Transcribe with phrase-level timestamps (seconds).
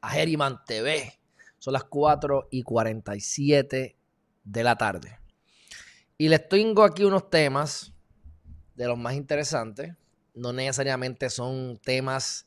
[0.00, 1.18] a Herriman TV.
[1.58, 3.96] Son las 4 y 47
[4.44, 5.18] de la tarde.
[6.16, 7.92] Y les tengo aquí unos temas
[8.74, 9.94] de los más interesantes.
[10.34, 12.46] No necesariamente son temas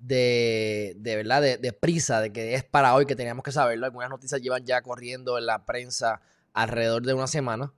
[0.00, 3.86] de, de verdad, de, de, prisa, de que es para hoy que teníamos que saberlo.
[3.86, 6.20] Algunas noticias llevan ya corriendo en la prensa
[6.52, 7.72] alrededor de una semana.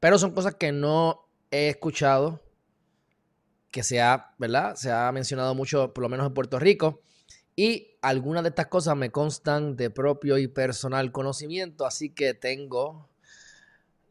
[0.00, 2.42] Pero son cosas que no he escuchado
[3.70, 4.74] que se ha, ¿verdad?
[4.76, 7.02] Se ha mencionado mucho, por lo menos en Puerto Rico.
[7.54, 13.08] Y algunas de estas cosas me constan de propio y personal conocimiento, así que tengo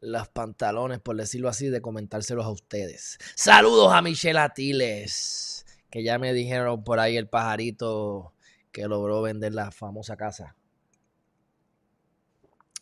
[0.00, 3.18] los pantalones, por decirlo así, de comentárselos a ustedes.
[3.34, 8.34] Saludos a Michelle Atiles, que ya me dijeron por ahí el pajarito
[8.70, 10.54] que logró vender la famosa casa.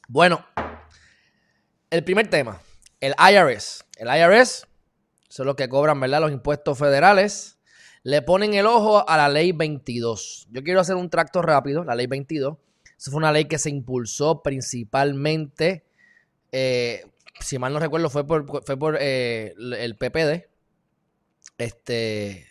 [0.08, 0.44] Bueno,
[1.90, 2.60] el primer tema,
[3.00, 3.84] el IRS.
[3.98, 4.66] El IRS
[5.28, 6.22] son los que cobran, ¿verdad?
[6.22, 7.56] Los impuestos federales.
[8.04, 10.48] Le ponen el ojo a la ley 22.
[10.50, 12.58] Yo quiero hacer un tracto rápido, la ley 22.
[12.98, 15.84] Eso fue una ley que se impulsó principalmente,
[16.52, 17.06] eh,
[17.40, 20.48] si mal no recuerdo, fue por, fue por eh, el PPD,
[21.56, 22.46] este,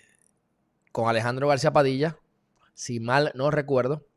[0.91, 2.17] con Alejandro García Padilla,
[2.73, 4.07] si mal no recuerdo.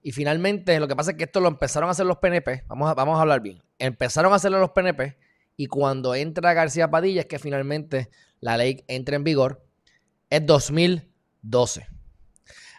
[0.00, 2.88] Y finalmente, lo que pasa es que esto lo empezaron a hacer los PNP, vamos
[2.88, 5.18] a, vamos a hablar bien, empezaron a hacerlo los PNP
[5.56, 9.67] y cuando entra García Padilla es que finalmente la ley entra en vigor.
[10.30, 11.86] Es 2012.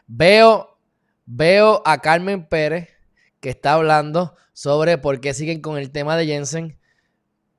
[0.08, 0.78] Veo,
[1.26, 2.90] veo a Carmen Pérez
[3.40, 6.78] que está hablando sobre por qué siguen con el tema de Jensen.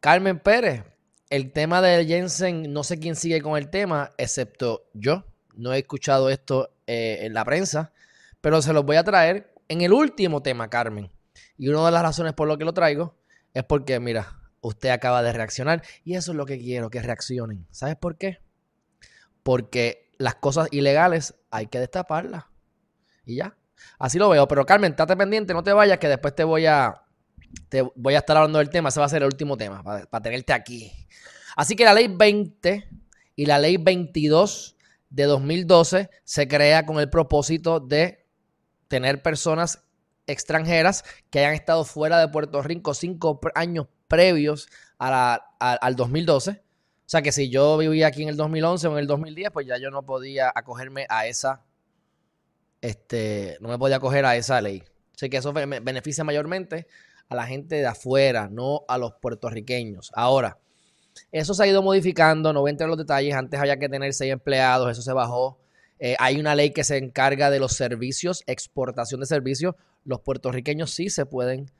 [0.00, 0.84] Carmen Pérez,
[1.30, 5.24] el tema de Jensen, no sé quién sigue con el tema, excepto yo.
[5.54, 7.92] No he escuchado esto eh, en la prensa,
[8.40, 11.10] pero se los voy a traer en el último tema, Carmen.
[11.56, 13.16] Y una de las razones por lo que lo traigo
[13.54, 17.66] es porque, mira, usted acaba de reaccionar y eso es lo que quiero, que reaccionen.
[17.70, 18.38] ¿Sabes por qué?
[19.42, 22.44] Porque las cosas ilegales hay que destaparlas.
[23.24, 23.56] Y ya.
[23.98, 24.46] Así lo veo.
[24.46, 27.02] Pero Carmen, estate pendiente, no te vayas, que después te voy a,
[27.68, 28.90] te voy a estar hablando del tema.
[28.90, 30.92] Ese va a ser el último tema, para, tenerte aquí.
[31.56, 32.88] Así que la ley 20
[33.36, 34.76] y la ley 22
[35.08, 38.26] de 2012 se crea con el propósito de
[38.88, 39.82] tener personas
[40.26, 44.68] extranjeras que hayan estado fuera de Puerto Rico cinco años previos
[44.98, 46.62] a, al 2012.
[47.10, 49.66] O sea que si yo vivía aquí en el 2011 o en el 2010, pues
[49.66, 51.64] ya yo no podía acogerme a esa,
[52.80, 54.84] este, no me podía acoger a esa ley.
[55.16, 56.86] Así que eso beneficia mayormente
[57.28, 60.12] a la gente de afuera, no a los puertorriqueños.
[60.14, 60.58] Ahora,
[61.32, 63.88] eso se ha ido modificando, no voy a entrar en los detalles, antes había que
[63.88, 65.58] tener seis empleados, eso se bajó.
[65.98, 69.74] Eh, hay una ley que se encarga de los servicios, exportación de servicios.
[70.04, 71.72] Los puertorriqueños sí se pueden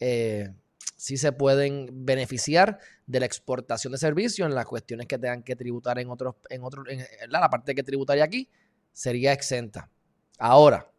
[0.00, 0.48] eh,
[0.96, 5.56] sí se pueden beneficiar de la exportación de servicios en las cuestiones que tengan que
[5.56, 6.86] tributar en otros, en otros,
[7.28, 8.48] la parte que tributaría aquí
[8.92, 9.90] sería exenta.
[10.38, 10.90] Ahora,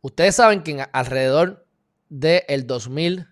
[0.00, 1.66] ustedes saben que alrededor
[2.08, 3.26] del 2000,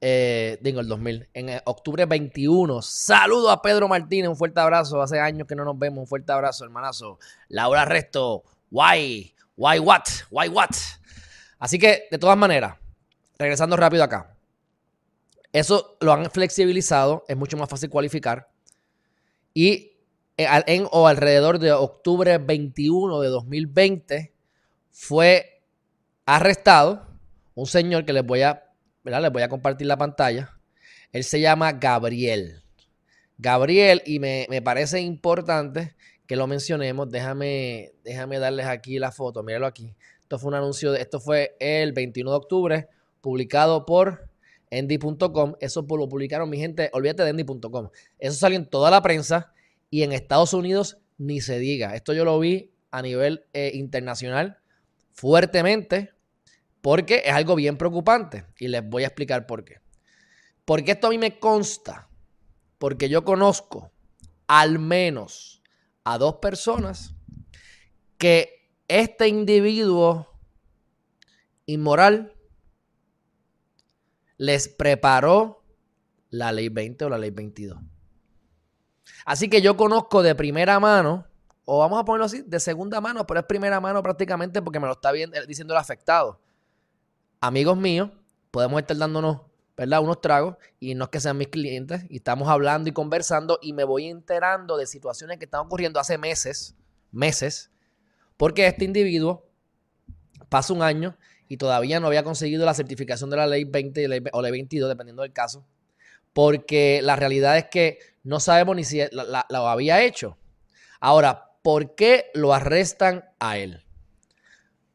[0.00, 5.20] eh, digo el 2000, en octubre 21, saludo a Pedro Martínez, un fuerte abrazo, hace
[5.20, 7.18] años que no nos vemos, un fuerte abrazo, hermanazo.
[7.48, 10.70] Laura Resto, why, why what, why what.
[11.58, 12.76] Así que, de todas maneras,
[13.42, 14.36] regresando rápido acá.
[15.52, 18.48] Eso lo han flexibilizado, es mucho más fácil cualificar.
[19.52, 19.92] Y
[20.36, 24.32] en o alrededor de octubre 21 de 2020
[24.90, 25.62] fue
[26.24, 27.06] arrestado
[27.54, 28.64] un señor que les voy a.
[29.04, 30.56] Les voy a compartir la pantalla.
[31.12, 32.62] Él se llama Gabriel.
[33.36, 37.10] Gabriel, y me, me parece importante que lo mencionemos.
[37.10, 39.42] Déjame, déjame darles aquí la foto.
[39.42, 39.94] Míralo aquí.
[40.20, 42.88] Esto fue un anuncio, de, esto fue el 21 de octubre
[43.22, 44.28] publicado por
[44.68, 45.54] Endy.com.
[45.60, 47.88] Eso lo publicaron, mi gente, olvídate de Endy.com.
[48.18, 49.54] Eso salió en toda la prensa
[49.88, 51.94] y en Estados Unidos ni se diga.
[51.94, 54.58] Esto yo lo vi a nivel eh, internacional
[55.12, 56.10] fuertemente
[56.82, 59.80] porque es algo bien preocupante y les voy a explicar por qué.
[60.64, 62.08] Porque esto a mí me consta,
[62.78, 63.92] porque yo conozco
[64.46, 65.62] al menos
[66.04, 67.14] a dos personas
[68.18, 70.28] que este individuo
[71.66, 72.34] inmoral
[74.38, 75.62] les preparó
[76.30, 77.78] la ley 20 o la ley 22.
[79.24, 81.26] Así que yo conozco de primera mano
[81.64, 84.86] o vamos a ponerlo así, de segunda mano, pero es primera mano prácticamente porque me
[84.86, 86.40] lo está bien, eh, diciendo el afectado.
[87.40, 88.10] Amigos míos,
[88.50, 89.42] podemos estar dándonos,
[89.76, 90.02] ¿verdad?
[90.02, 93.72] Unos tragos y no es que sean mis clientes y estamos hablando y conversando y
[93.72, 96.74] me voy enterando de situaciones que están ocurriendo hace meses,
[97.10, 97.70] meses,
[98.36, 99.46] porque este individuo
[100.48, 101.16] pasa un año
[101.52, 105.20] y todavía no había conseguido la certificación de la ley 20 o ley 22, dependiendo
[105.20, 105.66] del caso,
[106.32, 110.38] porque la realidad es que no sabemos ni si lo había hecho.
[110.98, 113.84] Ahora, ¿por qué lo arrestan a él?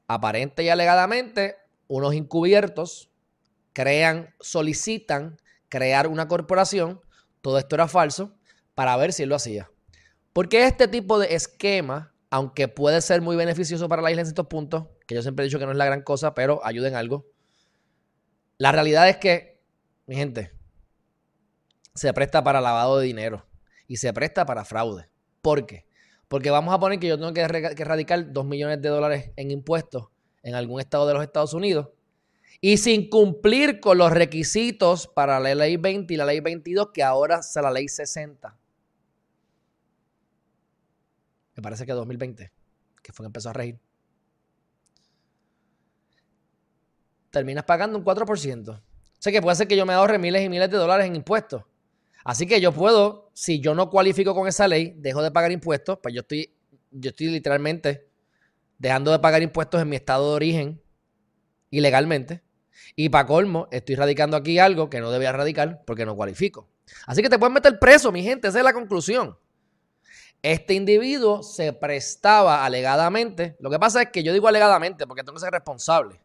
[0.07, 3.11] Aparente y alegadamente, unos encubiertos
[3.71, 5.37] crean, solicitan
[5.69, 7.01] crear una corporación,
[7.41, 8.35] todo esto era falso,
[8.73, 9.69] para ver si él lo hacía.
[10.33, 14.47] Porque este tipo de esquema, aunque puede ser muy beneficioso para la isla en ciertos
[14.47, 16.95] puntos, que yo siempre he dicho que no es la gran cosa, pero ayuda en
[16.95, 17.25] algo,
[18.57, 19.61] la realidad es que,
[20.07, 20.51] mi gente,
[21.95, 23.45] se presta para lavado de dinero
[23.87, 25.09] y se presta para fraude.
[25.41, 25.85] ¿Por qué?
[26.27, 30.07] Porque vamos a poner que yo tengo que, erradicar 2 millones de dólares en impuestos
[30.43, 31.89] en algún estado de los Estados Unidos
[32.59, 37.03] y sin cumplir con los requisitos para la ley 20 y la ley 22, que
[37.03, 38.57] ahora es la ley 60.
[41.57, 42.51] Me parece que 2020,
[43.01, 43.79] que fue que empezó a regir.
[47.31, 48.69] Terminas pagando un 4%.
[48.69, 48.81] O
[49.17, 51.63] sea que puede ser que yo me ahorre miles y miles de dólares en impuestos.
[52.23, 55.97] Así que yo puedo, si yo no cualifico con esa ley, dejo de pagar impuestos,
[56.01, 56.53] pues yo estoy,
[56.91, 58.07] yo estoy literalmente
[58.77, 60.81] dejando de pagar impuestos en mi estado de origen
[61.71, 62.43] ilegalmente.
[62.95, 66.69] Y para colmo, estoy radicando aquí algo que no debía radicar porque no cualifico.
[67.07, 69.35] Así que te pueden meter preso, mi gente, esa es la conclusión.
[70.47, 73.57] Este individuo se prestaba alegadamente.
[73.59, 76.21] Lo que pasa es que yo digo alegadamente porque tengo que ser responsable.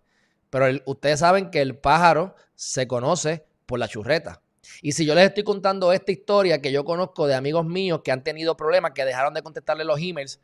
[0.49, 4.41] Pero ustedes saben que el pájaro se conoce por la churreta.
[4.81, 8.13] Y si yo les estoy contando esta historia que yo conozco de amigos míos que
[8.13, 10.39] han tenido problemas, que dejaron de contestarle los emails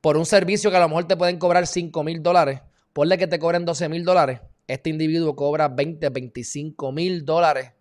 [0.00, 2.62] por un servicio que a lo mejor te pueden cobrar 5 mil dólares,
[2.94, 7.72] ponle que te cobren 12 mil dólares, este individuo cobra 20, 25 mil dólares.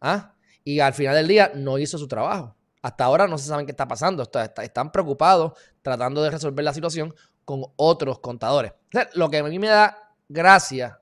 [0.00, 0.34] ¿ah?
[0.64, 2.56] Y al final del día no hizo su trabajo.
[2.84, 4.22] Hasta ahora no se saben qué está pasando.
[4.62, 7.14] Están preocupados tratando de resolver la situación
[7.46, 8.74] con otros contadores.
[9.14, 11.00] lo que a mí me da gracia,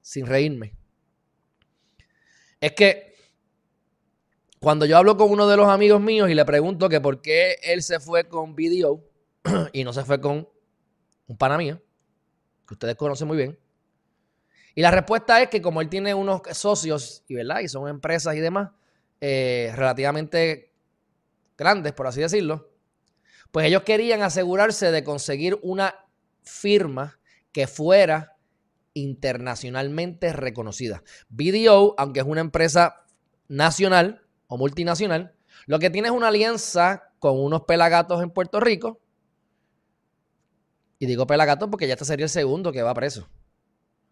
[0.00, 0.76] sin reírme,
[2.60, 3.16] es que
[4.60, 7.56] cuando yo hablo con uno de los amigos míos y le pregunto que por qué
[7.64, 9.02] él se fue con BDO
[9.72, 10.48] y no se fue con
[11.26, 11.82] un pana mío,
[12.64, 13.58] que ustedes conocen muy bien,
[14.76, 17.58] y la respuesta es que como él tiene unos socios y, ¿verdad?
[17.58, 18.70] y son empresas y demás
[19.20, 20.67] eh, relativamente
[21.58, 22.70] grandes, por así decirlo,
[23.50, 25.94] pues ellos querían asegurarse de conseguir una
[26.42, 27.18] firma
[27.52, 28.36] que fuera
[28.94, 31.02] internacionalmente reconocida.
[31.28, 33.04] BDO, aunque es una empresa
[33.48, 35.34] nacional, o multinacional,
[35.66, 39.00] lo que tiene es una alianza con unos pelagatos en Puerto Rico.
[40.98, 43.28] Y digo pelagatos porque ya este sería el segundo que va preso.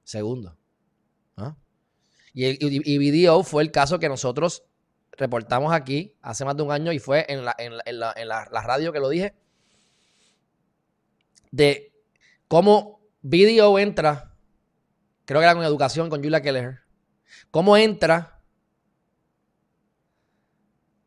[0.04, 0.56] Segundo.
[1.36, 1.56] ¿Ah?
[2.32, 4.64] Y, y, fue el caso que nosotros
[5.16, 9.00] reportamos aquí hace más de un año y fue en la, en la radio que
[9.00, 9.34] lo dije.
[11.50, 11.92] De
[12.48, 14.34] cómo BDO entra,
[15.24, 16.80] creo que era con educación con Julia Keller,
[17.50, 18.36] cómo entra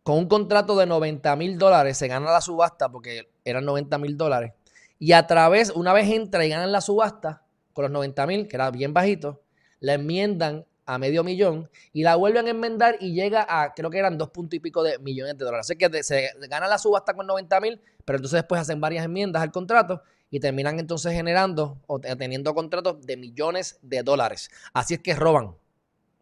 [0.10, 4.18] con un contrato de 90 mil dólares se gana la subasta porque eran 90 mil
[4.18, 4.54] dólares.
[4.98, 8.56] Y a través, una vez entra y ganan la subasta con los 90 mil, que
[8.56, 9.44] era bien bajito,
[9.80, 14.00] la enmiendan a medio millón y la vuelven a enmendar y llega a, creo que
[14.00, 15.68] eran dos puntos y pico de millones de dólares.
[15.68, 19.44] Así que se gana la subasta con 90 mil, pero entonces después hacen varias enmiendas
[19.44, 24.50] al contrato y terminan entonces generando o teniendo contratos de millones de dólares.
[24.74, 25.56] Así es que roban,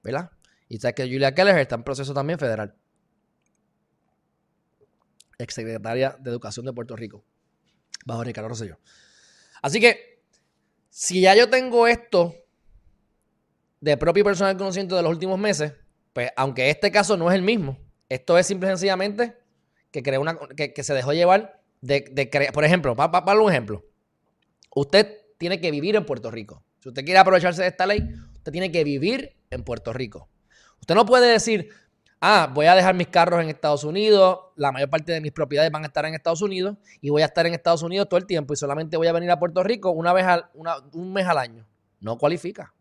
[0.04, 0.32] ¿verdad?
[0.68, 2.76] Y sabes que Julia Keller está en proceso también federal
[5.38, 7.24] exsecretaria de Educación de Puerto Rico,
[8.06, 8.80] bajo Ricardo Rosselló.
[9.62, 10.24] Así que,
[10.90, 12.36] si ya yo tengo esto
[13.82, 15.74] de propio personal conocimiento de los últimos meses,
[16.14, 17.78] pues aunque este caso no es el mismo,
[18.10, 19.38] esto es simple y sencillamente
[19.92, 23.86] que, creó una, que, se dejó llevar de, de por ejemplo, para, para un ejemplo,
[24.76, 26.64] usted tiene que vivir en Puerto Rico.
[26.80, 28.02] Si usted quiere aprovecharse de esta ley,
[28.34, 30.30] usted tiene que vivir en Puerto Rico.
[30.80, 31.70] Usted no puede decir,
[32.22, 35.72] ah, voy a dejar mis carros en Estados Unidos, la mayor parte de mis propiedades
[35.72, 38.26] van a estar en Estados Unidos y voy a estar en Estados Unidos todo el
[38.26, 40.46] tiempo y solamente voy a venir a Puerto Rico una vez al,
[40.94, 41.68] un mes al año.
[42.00, 42.74] No cualifica.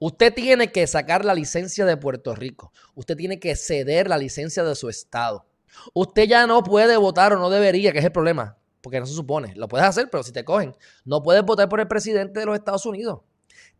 [0.00, 2.72] Usted tiene que sacar la licencia de Puerto Rico.
[2.94, 5.46] Usted tiene que ceder la licencia de su estado.
[5.92, 9.12] Usted ya no puede votar o no debería, que es el problema, porque no se
[9.12, 9.54] supone.
[9.56, 12.56] Lo puedes hacer, pero si te cogen, no puedes votar por el presidente de los
[12.56, 13.20] Estados Unidos.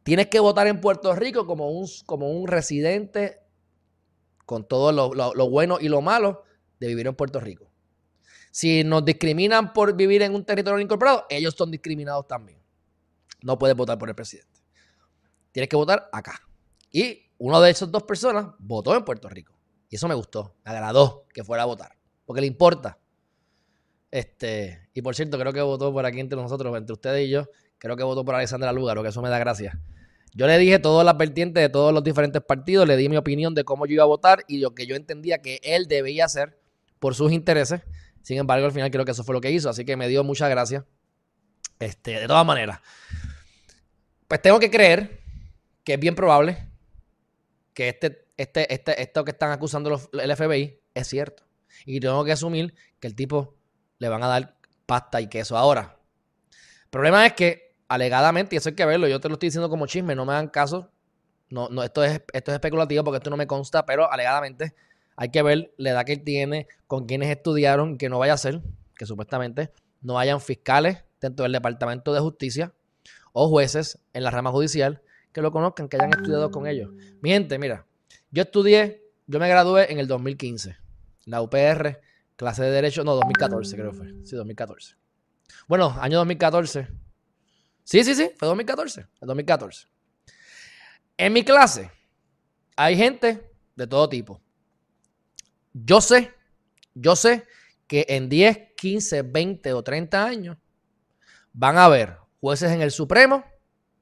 [0.03, 3.41] Tienes que votar en Puerto Rico como un, como un residente
[4.45, 6.45] con todo lo, bueno y lo malo
[6.81, 7.71] de vivir en Puerto Rico.
[8.51, 12.61] Si nos discriminan por vivir en un territorio incorporado, ellos son discriminados también.
[13.43, 14.50] No puedes votar por el presidente.
[15.53, 16.41] Tienes que votar acá.
[16.93, 19.55] Y uno de esas dos personas votó en Puerto Rico.
[19.89, 21.97] Y eso me gustó, me agradó que fuera a votar.
[22.25, 22.99] Porque le importa.
[24.11, 27.49] Este, y por cierto, creo que votó por aquí entre nosotros, entre ustedes y yo,
[27.79, 29.81] creo que votó por Alexandra Lúgaro, que eso me da gracia.
[30.33, 33.55] Yo le dije todas las vertientes de todos los diferentes partidos, le di mi opinión
[33.55, 36.59] de cómo yo iba a votar y lo que yo entendía que él debía hacer
[36.99, 37.83] por sus intereses.
[38.23, 40.23] Sin embargo, al final creo que eso fue lo que hizo, así que me dio
[40.23, 40.85] muchas gracias.
[41.79, 42.81] Este, de todas maneras,
[44.29, 45.20] pues tengo que creer
[45.85, 46.69] que es bien probable
[47.75, 51.45] que este, este, este, esto que están acusando los, el FBI es cierto.
[51.87, 53.57] Y tengo que asumir que el tipo
[53.99, 54.57] le van a dar
[54.87, 55.57] pasta y queso.
[55.57, 55.99] Ahora,
[56.85, 59.69] el problema es que alegadamente, y eso hay que verlo, yo te lo estoy diciendo
[59.69, 60.91] como chisme, no me hagan caso.
[61.49, 64.75] No, no, esto es, esto es especulativo porque esto no me consta, pero alegadamente
[65.17, 68.39] hay que ver la edad que él tiene, con quienes estudiaron, que no vaya a
[68.39, 68.63] ser,
[68.97, 72.73] que supuestamente no hayan fiscales dentro del Departamento de Justicia
[73.33, 76.91] o jueces en la rama judicial que lo conozcan, que hayan estudiado con ellos.
[77.21, 77.87] Mi gente, mira,
[78.31, 80.77] yo estudié, yo me gradué en el 2015,
[81.27, 82.01] la UPR,
[82.37, 84.97] clase de Derecho, no, 2014 creo que fue, sí, 2014.
[85.69, 86.89] Bueno, año 2014
[87.91, 89.89] Sí, sí, sí, fue 2014, 2014.
[91.17, 91.91] En mi clase
[92.77, 94.41] hay gente de todo tipo.
[95.73, 96.33] Yo sé,
[96.95, 97.49] yo sé
[97.89, 100.57] que en 10, 15, 20 o 30 años
[101.53, 103.45] van a haber jueces en el Supremo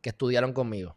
[0.02, 0.94] que estudiaron conmigo.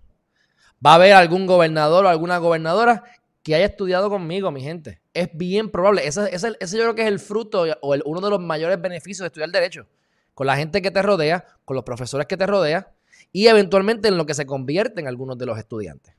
[0.86, 3.04] Va a haber algún gobernador o alguna gobernadora
[3.44, 5.02] que haya estudiado conmigo, mi gente.
[5.14, 6.08] Es bien probable.
[6.08, 8.82] Ese, ese, ese yo creo que es el fruto o el, uno de los mayores
[8.82, 9.88] beneficios de estudiar derecho
[10.34, 12.92] con la gente que te rodea, con los profesores que te rodea
[13.32, 16.16] y eventualmente en lo que se convierten algunos de los estudiantes.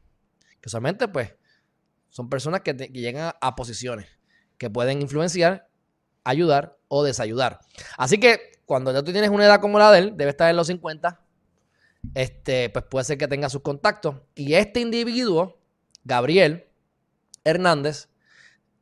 [0.60, 1.34] Que solamente pues
[2.08, 4.06] son personas que, llegan a, posiciones
[4.58, 5.68] que pueden influenciar,
[6.24, 7.60] ayudar o desayudar.
[7.96, 10.56] Así que cuando ya tú tienes una edad como la de él, debe estar en
[10.56, 11.20] los 50,
[12.14, 14.16] este, pues puede ser que tenga sus contactos.
[14.34, 15.58] Y este individuo,
[16.04, 16.66] Gabriel
[17.44, 18.08] Hernández,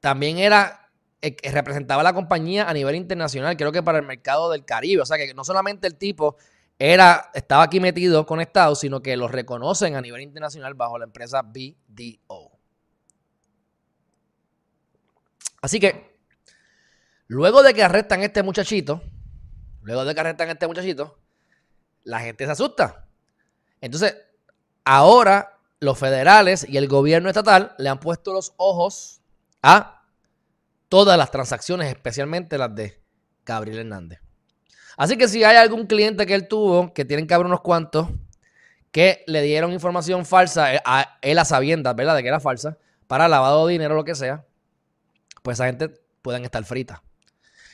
[0.01, 0.81] también era
[1.23, 5.03] eh, representaba la compañía a nivel internacional, creo que para el mercado del Caribe.
[5.03, 6.37] O sea que no solamente el tipo
[6.79, 11.43] era, estaba aquí metido, conectado, sino que lo reconocen a nivel internacional bajo la empresa
[11.43, 12.59] BDO.
[15.61, 16.19] Así que,
[17.27, 19.03] luego de que arrestan a este muchachito,
[19.83, 21.19] luego de que arrestan a este muchachito,
[22.03, 23.10] la gente se asusta.
[23.81, 24.17] Entonces,
[24.85, 29.21] ahora los federales y el gobierno estatal le han puesto los ojos
[29.63, 30.03] a
[30.89, 33.01] todas las transacciones, especialmente las de
[33.47, 34.21] Gabriel Hernández.
[34.97, 38.09] Así que si hay algún cliente que él tuvo, que tienen que haber unos cuantos,
[38.93, 42.17] que le dieron información falsa, eh, a él a sabiendas, ¿verdad?
[42.17, 44.45] De que era falsa, para lavado de dinero o lo que sea,
[45.43, 45.89] pues esa gente
[46.23, 47.03] pueden estar frita.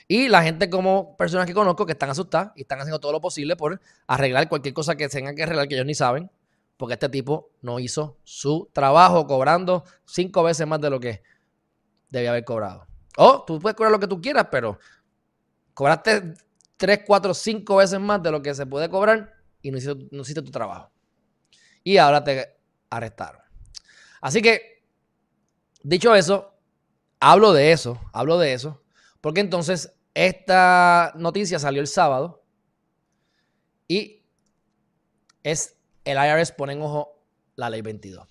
[0.08, 3.20] Y la gente como personas que conozco que están asustadas y están haciendo todo lo
[3.20, 6.30] posible por arreglar cualquier cosa que tengan que arreglar que ellos ni saben,
[6.76, 11.22] porque este tipo no hizo su trabajo cobrando cinco veces más de lo que
[12.10, 12.86] debía haber cobrado.
[13.16, 14.78] O tú puedes cobrar lo que tú quieras, pero
[15.74, 16.34] cobraste
[16.76, 20.50] 3, 4, 5 veces más de lo que se puede cobrar y no hiciste, tu
[20.50, 20.90] trabajo.
[21.82, 22.58] Y ahora te
[22.90, 23.40] arrestaron.
[24.20, 24.84] Así que,
[25.82, 26.54] dicho eso,
[27.18, 28.82] hablo de eso, hablo de eso,
[29.20, 32.42] porque entonces esta noticia salió el sábado
[33.86, 34.24] y
[35.42, 37.22] es el IRS pone en ojo
[37.54, 38.26] la ley 22.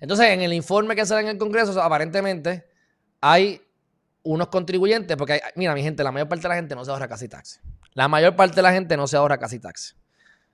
[0.00, 2.66] Entonces, en el informe que sale en el Congreso, aparentemente
[3.20, 3.62] hay
[4.24, 7.06] unos contribuyentes, porque mira, mi gente, la mayor parte de la gente no se ahorra
[7.06, 7.60] casi taxes.
[7.92, 9.96] La mayor parte de la gente no se ahorra casi taxes.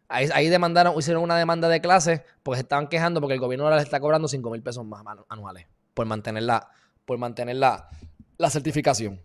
[0.09, 3.76] Ahí, demandaron, hicieron una demanda de clase porque se estaban quejando porque el gobierno ahora
[3.76, 6.69] les está cobrando 5 mil pesos más anuales por mantener la,
[7.07, 7.88] por mantener la,
[8.50, 9.21] certificación.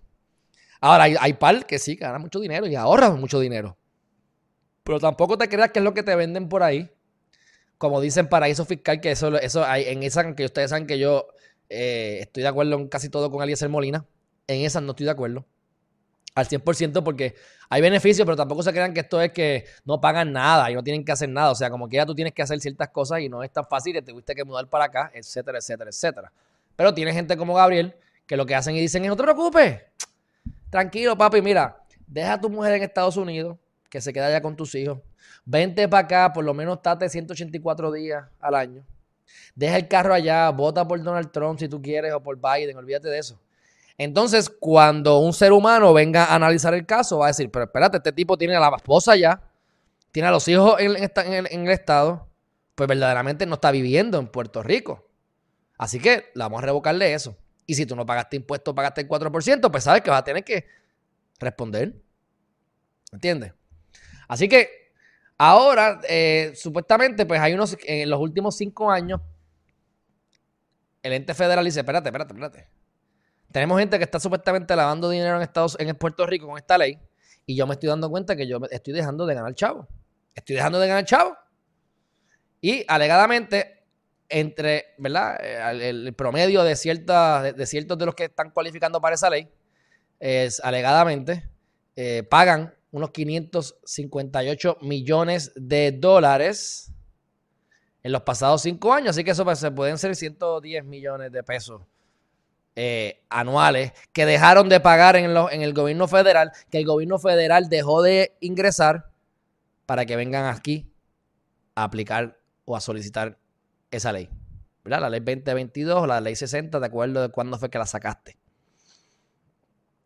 [0.81, 3.77] Ahora, hay, hay par que sí, que ganan mucho dinero y ahorran mucho dinero.
[4.83, 6.91] Pero tampoco te creas que es lo que te venden por ahí.
[7.77, 11.27] Como dicen paraíso fiscal, que eso, eso hay, en esa, que ustedes saben que yo
[11.69, 14.05] eh, estoy de acuerdo en casi todo con Eliezer Molina
[14.47, 15.45] en esas no estoy de acuerdo.
[16.33, 17.35] Al 100% porque
[17.69, 20.83] hay beneficios, pero tampoco se crean que esto es que no pagan nada y no
[20.83, 21.51] tienen que hacer nada.
[21.51, 23.65] O sea, como que ya tú tienes que hacer ciertas cosas y no es tan
[23.65, 26.31] fácil que te tuviste que mudar para acá, etcétera, etcétera, etcétera.
[26.75, 27.95] Pero tiene gente como Gabriel
[28.25, 29.81] que lo que hacen y dicen es no te preocupes.
[30.71, 33.57] Tranquilo, papi, mira, deja a tu mujer en Estados Unidos,
[33.89, 34.99] que se queda allá con tus hijos.
[35.43, 38.85] Vente para acá, por lo menos estate 184 días al año.
[39.53, 43.09] Deja el carro allá, vota por Donald Trump si tú quieres o por Biden, olvídate
[43.09, 43.37] de eso.
[43.97, 47.97] Entonces, cuando un ser humano venga a analizar el caso, va a decir, pero espérate,
[47.97, 49.41] este tipo tiene a la esposa ya,
[50.11, 50.95] tiene a los hijos en,
[51.45, 52.27] el, estado,
[52.75, 55.05] pues verdaderamente no está viviendo en Puerto Rico.
[55.77, 57.35] Así que vamos a revocarle eso.
[57.71, 60.43] Y si tú no pagaste impuestos, pagaste el 4%, pues sabes que vas a tener
[60.43, 60.65] que
[61.39, 61.95] responder.
[63.13, 63.53] ¿Entiendes?
[64.27, 64.91] Así que
[65.37, 69.21] ahora, eh, supuestamente, pues hay unos, en los últimos cinco años,
[71.01, 72.67] el ente federal dice, espérate, espérate, espérate.
[73.53, 76.99] Tenemos gente que está supuestamente lavando dinero en Estados en Puerto Rico con esta ley
[77.45, 79.87] y yo me estoy dando cuenta que yo estoy dejando de ganar chavo.
[80.35, 81.37] Estoy dejando de ganar chavo.
[82.59, 83.80] Y alegadamente,
[84.31, 85.37] entre, ¿verdad?
[85.41, 89.49] Eh, el, promedio de, cierta, de, ciertos de los que están cualificando para esa ley,
[90.19, 91.49] es alegadamente,
[91.95, 96.91] eh, pagan unos 558 millones de dólares
[98.03, 99.11] en los pasados cinco años.
[99.11, 101.81] Así que eso pues, se pueden ser 110 millones de pesos
[102.75, 107.69] eh, anuales que dejaron de pagar en, en el gobierno federal, que el gobierno federal
[107.69, 109.09] dejó de ingresar
[109.85, 110.89] para que vengan aquí
[111.75, 113.37] a aplicar o a solicitar
[113.91, 114.29] esa ley.
[114.83, 115.01] ¿verdad?
[115.01, 118.37] La ley 2022 la ley 60, de acuerdo de cuándo fue que la sacaste.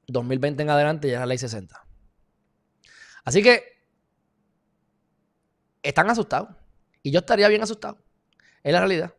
[0.07, 1.83] 2020 en adelante ya es la ley 60.
[3.23, 3.63] Así que
[5.81, 6.49] están asustados.
[7.01, 7.97] Y yo estaría bien asustado.
[8.63, 9.13] Es la realidad.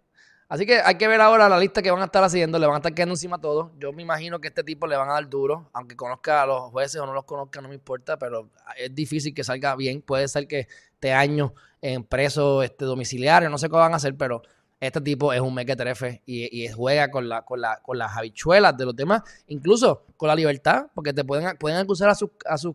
[0.48, 2.74] Así que hay que ver ahora la lista que van a estar haciendo, le van
[2.74, 3.72] a estar quedando encima todo.
[3.78, 6.70] Yo me imagino que este tipo le van a dar duro, aunque conozca a los
[6.70, 10.02] jueces o no los conozca, no me importa, pero es difícil que salga bien.
[10.02, 14.16] Puede ser que este año en preso este, domiciliario, no sé qué van a hacer,
[14.16, 14.42] pero
[14.80, 18.76] este tipo es un mequetrefe y, y juega con, la, con, la, con las habichuelas
[18.76, 22.74] de los demás, incluso con la libertad, porque te pueden, acusar a, sus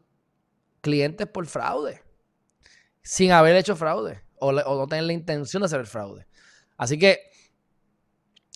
[0.82, 2.02] clientes por fraude,
[3.04, 6.26] sin haber hecho fraude o, no tener la intención de hacer fraude.
[6.76, 7.20] Así que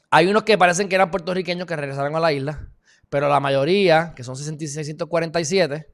[0.09, 2.71] hay unos que parecen que eran puertorriqueños que regresaron a la isla,
[3.09, 5.87] pero la mayoría, que son 647,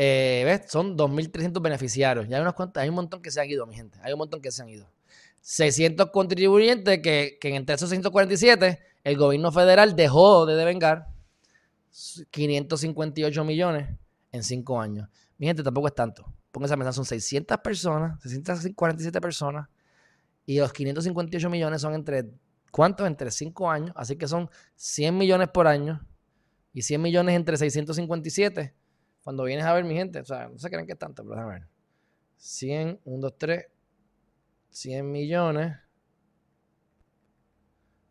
[0.00, 0.70] eh, ¿ves?
[0.70, 2.28] son 2.300 beneficiarios.
[2.28, 3.98] Ya hay, unos cuantos, hay un montón que se han ido, mi gente.
[4.02, 4.88] Hay un montón que se han ido.
[5.50, 11.06] 600 contribuyentes que, que entre esos 647 el gobierno federal dejó de devengar
[12.30, 13.88] 558 millones
[14.30, 15.08] en 5 años.
[15.38, 16.30] Mi gente, tampoco es tanto.
[16.50, 19.68] Pónganse a pensar, son 600 personas, 647 personas,
[20.44, 22.30] y los 558 millones son entre
[22.70, 23.06] ¿Cuántos?
[23.06, 23.92] Entre 5 años.
[23.96, 26.06] Así que son 100 millones por año.
[26.74, 28.74] Y 100 millones entre 657.
[29.22, 31.36] Cuando vienes a ver, mi gente, o sea, no se creen que es tanto, pero
[31.36, 31.68] déjame ver.
[32.36, 33.66] 100, 1, 2, 3.
[34.70, 35.76] 100 millones.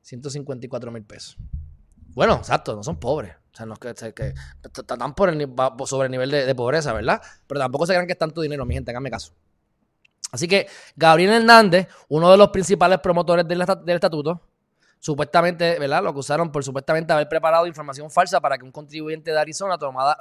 [0.02, 1.38] 154 mil pesos.
[2.14, 3.36] Bueno, exacto, no son pobres.
[3.54, 7.22] O sea, no que, que, están por sobre el nivel de, de, pobreza, ¿verdad?
[7.46, 9.34] Pero tampoco se crean que es tanto dinero, mi gente, háganme caso.
[10.32, 14.42] Así que Gabriel Hernández, uno de los principales promotores del, estatuto,
[15.00, 16.04] supuestamente, ¿verdad?
[16.04, 19.78] Lo acusaron por supuestamente haber preparado información falsa para que un contribuyente de Arizona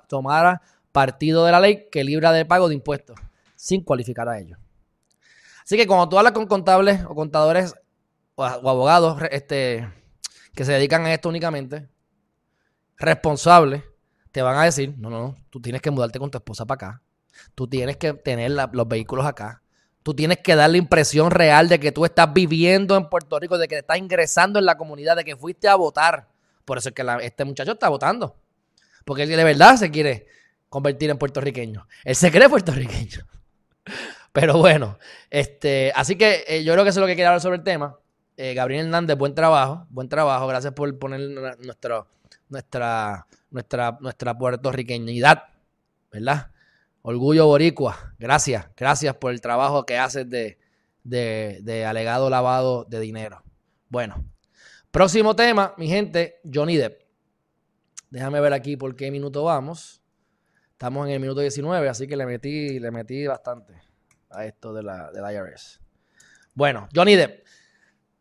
[0.08, 3.18] tomara partido de la ley que libra de pago de impuestos,
[3.54, 4.58] sin cualificar a ellos.
[5.66, 7.74] Así que cuando tú hablas con contables o contadores
[8.36, 9.92] o, abogados este,
[10.54, 11.88] que se dedican a esto únicamente,
[12.96, 13.82] responsables,
[14.32, 16.88] te van a decir, no, no, no, tú tienes que mudarte con tu esposa para
[16.88, 17.02] acá,
[17.54, 19.62] tú tienes que tener los vehículos acá,
[20.06, 23.58] Tú tienes que dar la impresión real de que tú estás viviendo en Puerto Rico,
[23.58, 26.28] de que estás ingresando en la comunidad, de que fuiste a votar.
[26.64, 28.36] Por eso es que este muchacho está votando.
[29.04, 30.28] Porque él de verdad se quiere
[30.68, 31.88] convertir en puertorriqueño.
[32.04, 33.26] Él se cree puertorriqueño.
[34.36, 34.98] Pero bueno,
[35.30, 37.62] este, así que eh, yo creo que eso es lo que quiero hablar sobre el
[37.62, 37.98] tema.
[38.36, 40.46] Eh, Gabriel Hernández, buen trabajo, buen trabajo.
[40.46, 41.20] Gracias por poner
[41.64, 42.06] nuestro,
[42.50, 45.44] nuestra, nuestra, nuestra puertorriqueñidad,
[46.12, 46.50] ¿verdad?
[47.00, 50.58] Orgullo Boricua, gracias, gracias por el trabajo que haces de,
[51.02, 53.42] de, alegado lavado de dinero.
[53.88, 54.22] Bueno,
[54.90, 57.00] próximo tema, mi gente, Johnny Depp.
[58.10, 60.02] Déjame ver aquí por qué minuto vamos.
[60.72, 63.85] Estamos en el minuto 19, así que le metí, le metí bastante
[64.30, 65.80] a esto de la, del IRS.
[66.54, 67.44] Bueno, Johnny Depp.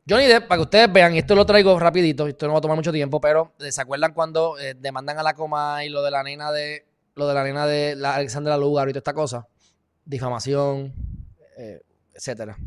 [0.08, 2.78] Johnny Depp, para que ustedes vean, esto lo traigo rapidito, esto no va a tomar
[2.78, 6.22] mucho tiempo, pero ¿se acuerdan cuando eh, demandan a la coma y lo de la
[6.22, 9.48] nena de lo de la nena de Alexandra Lugar y toda esta cosa,
[10.04, 10.94] difamación,
[11.58, 11.82] eh,
[12.14, 12.58] etcétera.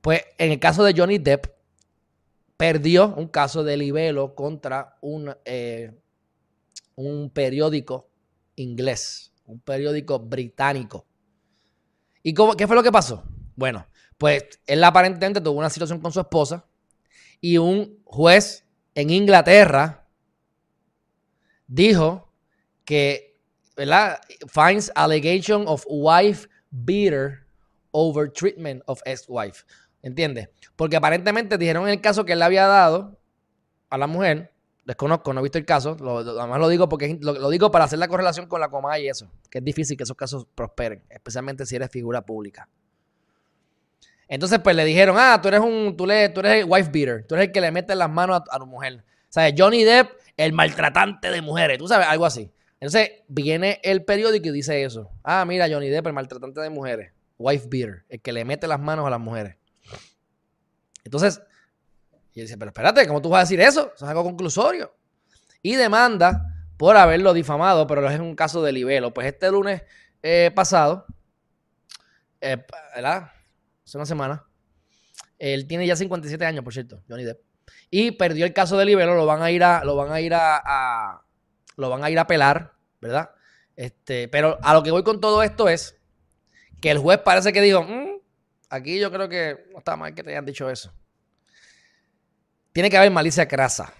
[0.00, 1.46] Pues en el caso de Johnny Depp,
[2.56, 5.92] perdió un caso de libelo contra un, eh,
[6.94, 8.08] un periódico
[8.56, 11.06] inglés, un periódico británico.
[12.26, 13.22] ¿Y cómo, qué fue lo que pasó?
[13.54, 13.86] Bueno,
[14.18, 16.66] pues él aparentemente tuvo una situación con su esposa
[17.40, 20.08] y un juez en Inglaterra
[21.68, 22.32] dijo
[22.84, 23.38] que
[23.76, 24.18] ¿verdad?
[24.48, 27.46] Finds allegation of wife beater
[27.92, 29.64] over treatment of ex-wife.
[30.02, 30.48] ¿Entiendes?
[30.74, 33.20] Porque aparentemente dijeron en el caso que él le había dado
[33.88, 34.52] a la mujer,
[34.86, 38.06] desconozco, no he visto el caso, además lo digo porque lo, digo para hacer la
[38.06, 41.74] correlación con la coma y eso, que es difícil que esos casos prosperen, especialmente si
[41.74, 42.68] eres figura pública.
[44.28, 47.26] Entonces, pues le dijeron, ah, tú eres un, tú, le, tú eres el wife beater,
[47.26, 49.04] tú eres el que le mete las manos a, a tu mujer.
[49.28, 52.52] O sea, Johnny Depp, el maltratante de mujeres, tú sabes, algo así.
[52.80, 55.10] Entonces viene el periódico y dice eso.
[55.22, 57.12] Ah, mira, Johnny Depp, el maltratante de mujeres.
[57.38, 59.56] Wife beater, el que le mete las manos a las mujeres.
[61.04, 61.40] Entonces,
[62.36, 63.92] y dice, pero espérate, ¿cómo tú vas a decir eso?
[63.94, 64.94] Eso es algo conclusorio.
[65.62, 66.42] Y demanda
[66.76, 69.14] por haberlo difamado, pero es un caso de libelo.
[69.14, 69.82] Pues este lunes
[70.22, 71.06] eh, pasado,
[72.42, 72.58] eh,
[72.94, 73.32] ¿verdad?
[73.86, 74.44] Hace una semana,
[75.38, 77.40] él tiene ya 57 años, por cierto, Johnny Depp.
[77.90, 80.34] Y perdió el caso de libelo, lo van a ir a, lo van a ir
[80.34, 81.22] a,
[81.78, 83.30] lo van a ir a apelar, ¿verdad?
[83.76, 85.98] Este, pero a lo que voy con todo esto es
[86.82, 88.20] que el juez parece que dijo, mm,
[88.68, 90.92] aquí yo creo que no está mal que te hayan dicho eso.
[92.76, 93.94] Tiene que haber malicia crasa.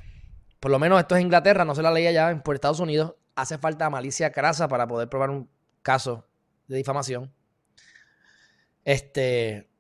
[0.60, 3.56] Por lo menos esto es Inglaterra, no se la ley allá, por Estados Unidos hace
[3.56, 5.48] falta malicia crasa para poder probar un
[5.80, 6.28] caso
[6.68, 7.32] de difamación.
[8.84, 9.70] Este,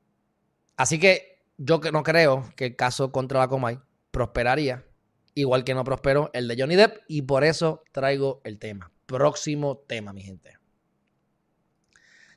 [0.78, 3.78] así que yo no creo que el caso contra la Comay
[4.10, 4.86] prosperaría,
[5.34, 8.90] igual que no prosperó el de Johnny Depp, y por eso traigo el tema.
[9.04, 10.56] Próximo tema, mi gente.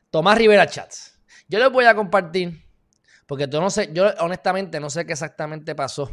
[0.09, 1.21] Tomás Rivera Chats.
[1.47, 2.65] Yo les voy a compartir,
[3.27, 6.11] porque yo no sé, yo honestamente no sé qué exactamente pasó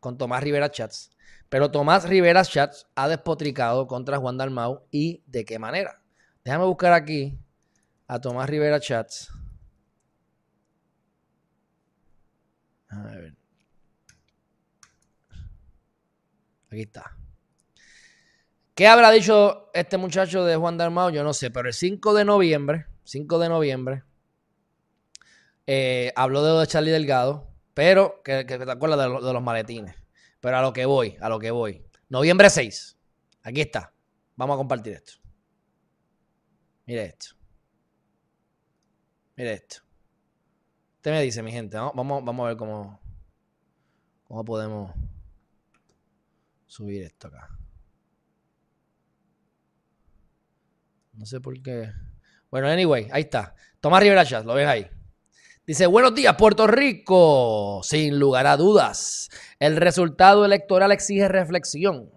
[0.00, 1.10] con Tomás Rivera Chats,
[1.48, 6.02] pero Tomás Rivera Chats ha despotricado contra Juan Dalmau y de qué manera.
[6.44, 7.38] Déjame buscar aquí
[8.06, 9.30] a Tomás Rivera Chats.
[12.90, 13.34] A ver.
[16.70, 17.16] Aquí está.
[18.74, 21.10] ¿Qué habrá dicho este muchacho de Juan Dalmau?
[21.10, 24.04] Yo no sé, pero el 5 de noviembre, 5 de noviembre,
[25.66, 27.47] eh, habló de, Charlie Delgado,
[27.78, 29.94] pero que, te acuerdas de, de, los maletines.
[30.40, 31.86] Pero a lo que voy, a lo que voy.
[32.08, 32.98] Noviembre 6.
[33.44, 33.94] Aquí está.
[34.34, 35.12] Vamos a compartir esto.
[36.86, 37.36] Mire esto.
[39.36, 39.76] Mire esto.
[40.96, 43.00] Usted me dice, mi gente, vamos, vamos a ver cómo,
[44.24, 44.92] cómo podemos
[46.66, 47.48] subir esto acá.
[51.12, 51.92] No sé por qué.
[52.50, 53.54] Bueno, anyway, ahí está.
[53.78, 54.97] Tomás Rivera Chat, lo ves ahí.
[55.68, 57.82] Dice, buenos días, Puerto Rico.
[57.82, 59.28] Sin lugar a dudas,
[59.58, 62.10] el resultado electoral exige reflexión.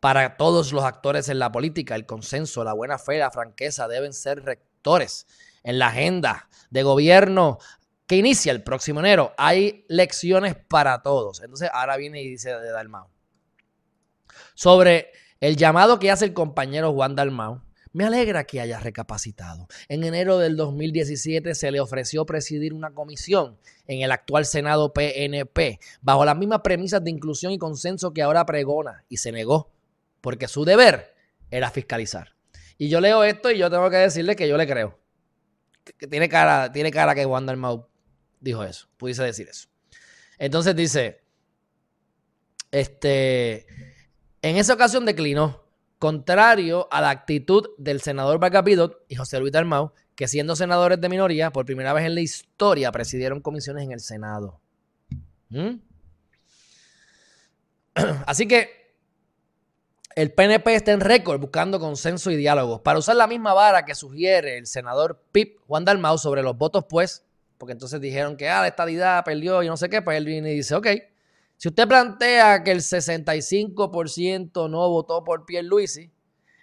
[0.00, 4.14] Para todos los actores en la política, el consenso, la buena fe, la franqueza deben
[4.14, 5.26] ser rectores
[5.62, 7.58] en la agenda de gobierno
[8.06, 9.34] que inicia el próximo enero.
[9.36, 11.42] Hay lecciones para todos.
[11.42, 13.08] Entonces, ahora viene y dice de Dalmau.
[14.54, 17.60] Sobre el llamado que hace el compañero Juan Dalmau,
[17.92, 19.68] me alegra que haya recapacitado.
[19.88, 25.78] En enero del 2017 se le ofreció presidir una comisión en el actual Senado PNP,
[26.00, 29.70] bajo las mismas premisas de inclusión y consenso que ahora pregona, y se negó,
[30.20, 31.14] porque su deber
[31.50, 32.34] era fiscalizar.
[32.78, 34.98] Y yo leo esto y yo tengo que decirle que yo le creo.
[35.98, 37.86] Que tiene cara, tiene cara que Wanda Mau
[38.40, 39.68] dijo eso, pudiese decir eso.
[40.38, 41.20] Entonces dice,
[42.70, 43.66] este,
[44.42, 45.61] en esa ocasión declinó
[46.02, 48.64] contrario a la actitud del senador Vargas
[49.06, 52.90] y José Luis Dalmau, que siendo senadores de minoría, por primera vez en la historia
[52.90, 54.60] presidieron comisiones en el Senado.
[55.50, 55.76] ¿Mm?
[58.26, 58.96] Así que
[60.16, 62.82] el PNP está en récord buscando consenso y diálogo.
[62.82, 66.84] Para usar la misma vara que sugiere el senador Pip Juan Dalmau sobre los votos,
[66.88, 67.24] pues,
[67.58, 70.50] porque entonces dijeron que ah, la estadidad perdió y no sé qué, pues él viene
[70.50, 70.88] y dice, ok,
[71.62, 76.10] si usted plantea que el 65% no votó por Pierluisi,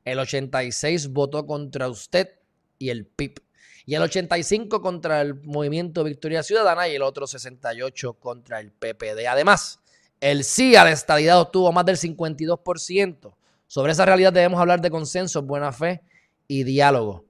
[0.04, 2.32] el 86 votó contra usted
[2.78, 3.42] y el PIB.
[3.86, 9.26] Y el 85 contra el Movimiento Victoria Ciudadana y el otro 68 contra el PPD.
[9.30, 9.80] Además,
[10.20, 13.34] el sí a la estadidad obtuvo más del 52%.
[13.68, 16.02] Sobre esa realidad debemos hablar de consenso, buena fe
[16.46, 17.24] y diálogo.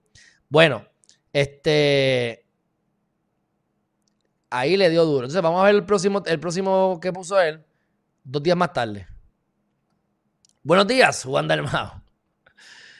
[0.49, 0.88] Bueno,
[1.34, 2.47] este
[4.50, 5.26] ahí le dio duro.
[5.26, 7.64] Entonces vamos a ver el próximo, el próximo que puso él,
[8.24, 9.08] dos días más tarde.
[10.64, 12.02] Buenos días, Juan Dalmao.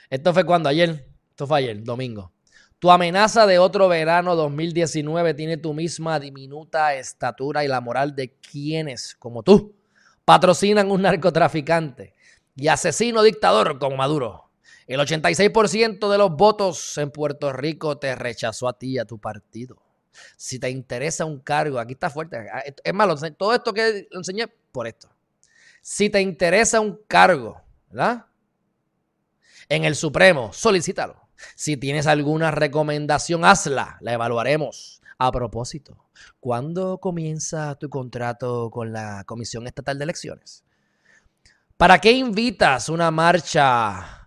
[0.10, 2.32] Esto fue cuando, ayer, esto fue ayer, domingo.
[2.80, 8.32] Tu amenaza de otro verano 2019 tiene tu misma diminuta estatura y la moral de
[8.36, 9.76] quienes, como tú,
[10.24, 12.14] patrocinan un narcotraficante
[12.56, 14.50] y asesino dictador como Maduro.
[14.88, 19.20] El 86% de los votos en Puerto Rico te rechazó a ti y a tu
[19.20, 19.89] partido.
[20.38, 22.38] Si te interesa un cargo, aquí está fuerte.
[22.52, 25.10] Ah, es malo, todo esto que enseñé por esto.
[25.82, 28.26] Si te interesa un cargo, ¿verdad?
[29.70, 31.30] En el Supremo, solicítalo.
[31.56, 33.98] Si tienes alguna recomendación, hazla.
[34.02, 35.02] La evaluaremos.
[35.22, 36.06] A propósito,
[36.40, 40.64] ¿cuándo comienza tu contrato con la Comisión Estatal de Elecciones?
[41.76, 44.19] ¿Para qué invitas una marcha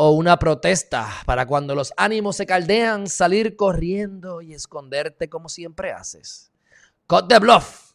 [0.00, 5.90] o una protesta para cuando los ánimos se caldean, salir corriendo y esconderte como siempre
[5.90, 6.52] haces.
[7.08, 7.94] Cut the bluff.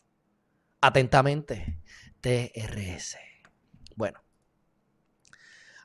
[0.81, 1.79] Atentamente,
[2.19, 3.15] TRS.
[3.95, 4.19] Bueno,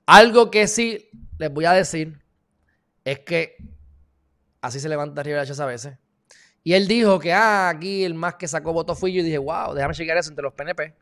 [0.07, 2.20] Algo que sí les voy a decir
[3.04, 3.54] es que
[4.61, 5.98] así se levanta Rivera Chats a veces.
[6.64, 9.20] Y él dijo que, ah, aquí el más que sacó votos fui yo.
[9.20, 10.96] Y dije, wow, déjame chequear eso entre los PNP.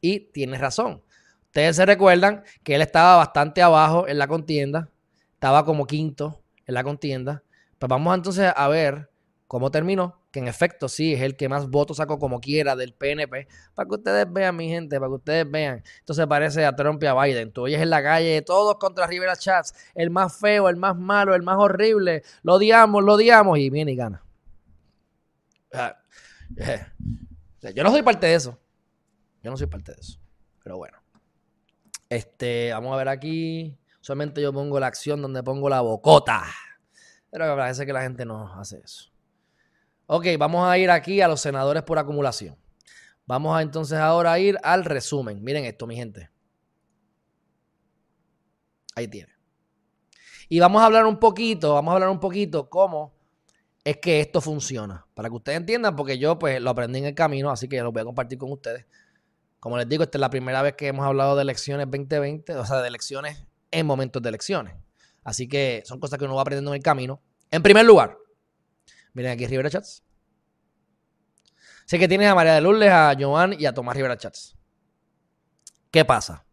[0.00, 1.02] Y tiene razón.
[1.50, 4.88] Ustedes se recuerdan que él estaba bastante abajo en la contienda.
[5.34, 7.42] Estaba como quinto en la contienda.
[7.76, 9.10] Pues vamos entonces a ver
[9.48, 10.20] cómo terminó.
[10.30, 13.48] Que en efecto sí es el que más votos sacó como quiera del PNP.
[13.74, 15.82] Para que ustedes vean, mi gente, para que ustedes vean.
[15.98, 17.50] Entonces parece a Trump y a Biden.
[17.50, 19.74] Tú oyes en la calle, todos contra Rivera Chats.
[19.96, 22.22] El más feo, el más malo, el más horrible.
[22.44, 23.58] Lo odiamos, lo odiamos.
[23.58, 24.22] Y viene y gana.
[27.74, 28.56] Yo no soy parte de eso.
[29.42, 30.16] Yo no soy parte de eso.
[30.62, 30.99] Pero bueno.
[32.10, 33.78] Este, vamos a ver aquí.
[34.00, 36.44] Solamente yo pongo la acción donde pongo la bocota.
[37.30, 39.10] Pero parece que la gente no hace eso.
[40.06, 42.58] Ok, vamos a ir aquí a los senadores por acumulación.
[43.26, 45.42] Vamos a entonces ahora ir al resumen.
[45.42, 46.28] Miren esto, mi gente.
[48.96, 49.32] Ahí tiene.
[50.48, 53.14] Y vamos a hablar un poquito, vamos a hablar un poquito cómo
[53.84, 55.06] es que esto funciona.
[55.14, 57.92] Para que ustedes entiendan, porque yo pues lo aprendí en el camino, así que lo
[57.92, 58.84] voy a compartir con ustedes.
[59.60, 62.64] Como les digo, esta es la primera vez que hemos hablado de elecciones 2020, o
[62.64, 64.74] sea, de elecciones en momentos de elecciones.
[65.22, 67.22] Así que son cosas que uno va aprendiendo en el camino.
[67.50, 68.16] En primer lugar,
[69.12, 70.02] miren aquí Rivera Chats.
[71.84, 74.56] Sé que tienes a María de Lourdes, a Joan y a Tomás Rivera Chats.
[75.90, 76.46] ¿Qué pasa?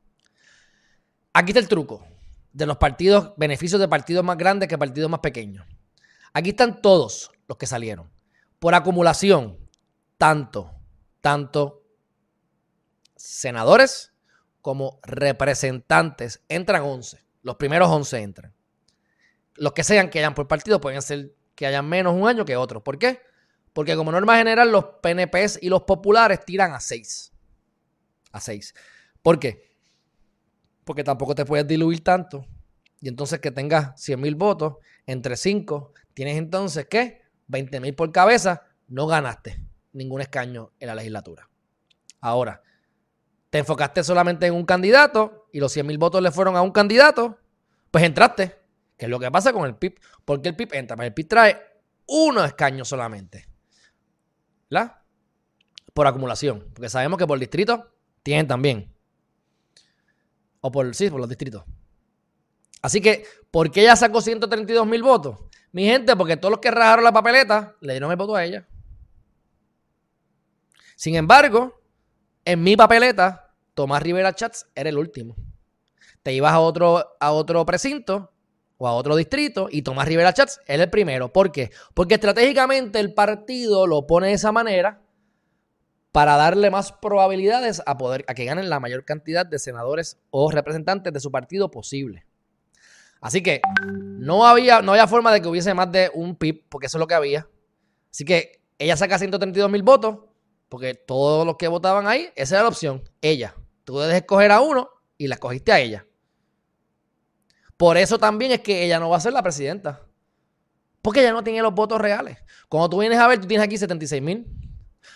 [1.32, 2.06] Aquí está el truco
[2.52, 5.65] de los partidos, beneficios de partidos más grandes que partidos más pequeños.
[6.34, 8.12] Aquí están todos los que salieron.
[8.60, 9.60] Por acumulación,
[10.17, 10.72] tanto,
[11.22, 11.77] tanto
[13.17, 14.13] senadores
[14.62, 16.43] como representantes.
[16.49, 17.23] Entran 11.
[17.41, 18.53] Los primeros 11 entran.
[19.56, 22.56] Los que sean que hayan por partido pueden ser que hayan menos un año que
[22.56, 22.84] otros.
[22.84, 23.21] ¿Por qué?
[23.73, 27.32] Porque como norma general los PNPs y los populares tiran a 6.
[28.32, 28.75] A 6.
[29.21, 29.75] ¿Por qué?
[30.84, 32.45] Porque tampoco te puedes diluir tanto.
[33.01, 38.12] Y entonces que tengas 100 mil votos entre 5 Tienes entonces que 20 mil por
[38.12, 41.47] cabeza, no ganaste ningún escaño en la legislatura.
[42.19, 42.63] Ahora,
[43.58, 46.70] te enfocaste solamente en un candidato y los 100 mil votos le fueron a un
[46.70, 47.39] candidato,
[47.89, 48.56] pues entraste.
[48.96, 50.00] Que es lo que pasa con el PIB.
[50.26, 51.58] Porque el PIB entra, pero el PIB trae
[52.06, 53.50] uno escaño solamente.
[54.70, 55.04] ¿La?
[55.91, 56.70] Por acumulación.
[56.72, 58.93] Porque sabemos que por distrito tienen también.
[60.62, 61.63] O por, sí, por los distritos.
[62.84, 65.39] Así que, ¿por qué ella sacó 132 mil votos?
[65.72, 68.67] Mi gente, porque todos los que rajaron la papeleta le dieron el voto a ella.
[70.96, 71.82] Sin embargo,
[72.46, 73.46] en mi papeleta,
[73.78, 75.36] Tomás Rivera Chats era el último.
[76.24, 78.32] Te ibas a otro, a otro precinto
[78.78, 81.32] o a otro distrito y Tomás Rivera Chats era el primero.
[81.32, 81.70] ¿Por qué?
[81.94, 85.04] Porque estratégicamente el partido lo pone de esa manera
[86.12, 90.50] para darle más probabilidades a poder a que ganen la mayor cantidad de senadores o
[90.50, 92.26] representantes de su partido posible.
[93.22, 96.88] Así que no había, no había forma de que hubiese más de un PIB, porque
[96.88, 97.48] eso es lo que había.
[98.10, 100.18] Así que ella saca 132 mil votos,
[100.68, 103.04] porque todos los que votaban ahí, esa era la opción.
[103.22, 103.54] Ella.
[103.88, 106.06] Tú puedes escoger a uno y la escogiste a ella.
[107.78, 110.02] Por eso también es que ella no va a ser la presidenta.
[111.02, 112.38] Porque ella no tiene los votos reales.
[112.67, 114.45] Cuando tú vienes a ver, tú tienes aquí 76 mil.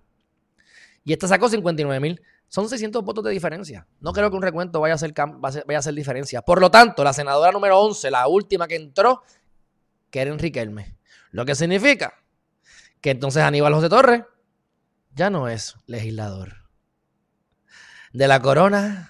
[1.03, 2.21] Y esta sacó 59.000.
[2.47, 3.87] Son 600 votos de diferencia.
[3.99, 6.41] No creo que un recuento vaya a, hacer, vaya a hacer diferencia.
[6.41, 9.21] Por lo tanto, la senadora número 11, la última que entró,
[10.09, 10.93] que era Enrique Hermes.
[11.31, 12.15] Lo que significa
[13.01, 14.23] que entonces Aníbal José Torres
[15.13, 16.55] ya no es legislador.
[18.13, 19.08] De la corona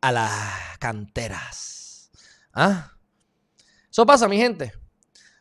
[0.00, 2.10] a las canteras.
[2.52, 2.92] ¿Ah?
[3.90, 4.72] Eso pasa, mi gente.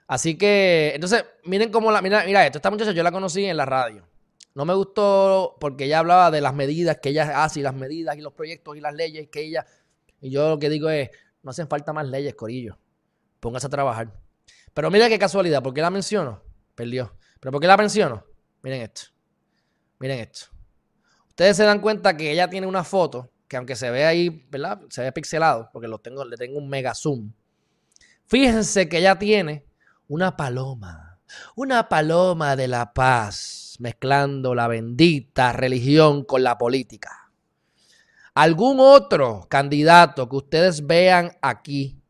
[0.07, 2.01] Así que, entonces, miren cómo la.
[2.01, 2.57] Mira, mira esto.
[2.59, 4.07] Esta muchacha yo la conocí en la radio.
[4.55, 8.17] No me gustó porque ella hablaba de las medidas que ella hace y las medidas
[8.17, 9.65] y los proyectos y las leyes que ella.
[10.21, 11.09] Y yo lo que digo es:
[11.43, 12.79] no hacen falta más leyes, Corillo.
[13.39, 14.13] Póngase a trabajar.
[14.73, 15.61] Pero mira qué casualidad.
[15.61, 16.41] ¿Por qué la menciono?
[16.73, 17.15] Perdió.
[17.39, 18.25] ¿Pero por qué la menciono?
[18.63, 19.01] Miren esto.
[19.99, 20.47] Miren esto.
[21.29, 24.81] Ustedes se dan cuenta que ella tiene una foto que aunque se ve ahí, ¿verdad?
[24.89, 27.31] Se ve pixelado porque lo tengo, le tengo un mega zoom.
[28.25, 29.65] Fíjense que ella tiene
[30.07, 31.19] una paloma.
[31.55, 37.31] Una paloma de la paz mezclando la bendita religión con la política.
[38.33, 42.01] ¿Algún otro candidato que ustedes vean aquí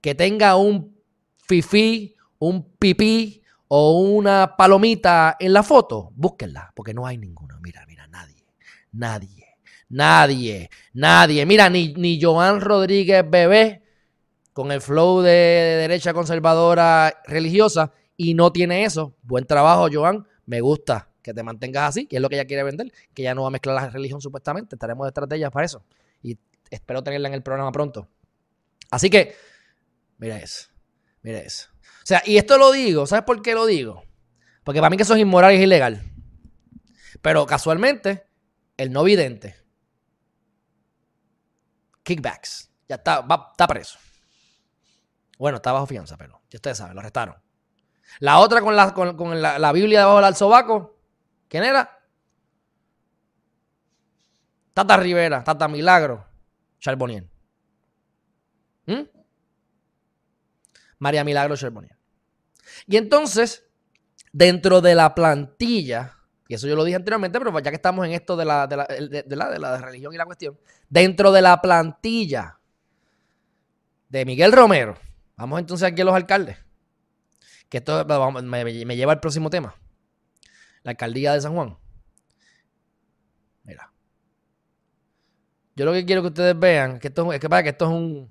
[0.00, 0.98] que tenga un
[1.36, 6.10] fifí, un pipí o una palomita en la foto?
[6.14, 7.58] Búsquenla, porque no hay ninguno.
[7.60, 8.46] Mira, mira, nadie,
[8.92, 11.44] nadie, nadie, nadie.
[11.44, 13.82] Mira, ni, ni Joan Rodríguez Bebé
[14.54, 19.14] con el flow de derecha conservadora religiosa y no tiene eso.
[19.22, 20.26] Buen trabajo, Joan.
[20.46, 23.34] Me gusta que te mantengas así, que es lo que ella quiere vender, que ella
[23.34, 24.76] no va a mezclar la religión supuestamente.
[24.76, 25.84] Estaremos detrás de ella para eso.
[26.22, 26.38] Y
[26.70, 28.08] espero tenerla en el programa pronto.
[28.90, 29.34] Así que,
[30.18, 30.68] mira eso.
[31.22, 31.68] Mira eso.
[31.80, 34.04] O sea, y esto lo digo, ¿sabes por qué lo digo?
[34.62, 36.02] Porque para mí que eso es inmoral y es ilegal.
[37.22, 38.26] Pero casualmente,
[38.76, 39.56] el no vidente,
[42.04, 43.98] kickbacks, ya está, está preso.
[45.38, 47.34] Bueno, está bajo fianza, pero ya ustedes saben, lo arrestaron.
[48.20, 51.00] La otra con la, con, la, Biblia debajo del alzobaco,
[51.48, 51.98] ¿quién era?
[54.72, 56.24] Tata Rivera, Tata Milagro,
[56.78, 57.28] Charboniel.
[58.86, 59.02] ¿Mm?
[60.98, 61.96] María Milagro Charboniel.
[62.86, 63.66] Y entonces,
[64.32, 66.18] dentro de la plantilla,
[66.54, 68.86] eso yo lo dije anteriormente, pero ya que estamos en esto de la, de la,
[68.86, 72.58] de de la religión y la cuestión, dentro de la plantilla
[74.08, 74.96] de Miguel Romero,
[75.36, 76.56] Vamos entonces aquí a los alcaldes.
[77.68, 78.04] Que esto
[78.42, 79.74] me, lleva al próximo tema.
[80.82, 81.76] La alcaldía de San Juan.
[83.64, 83.92] Mira.
[85.74, 87.90] Yo lo que quiero que ustedes vean, que esto, es que para que esto es
[87.90, 88.30] un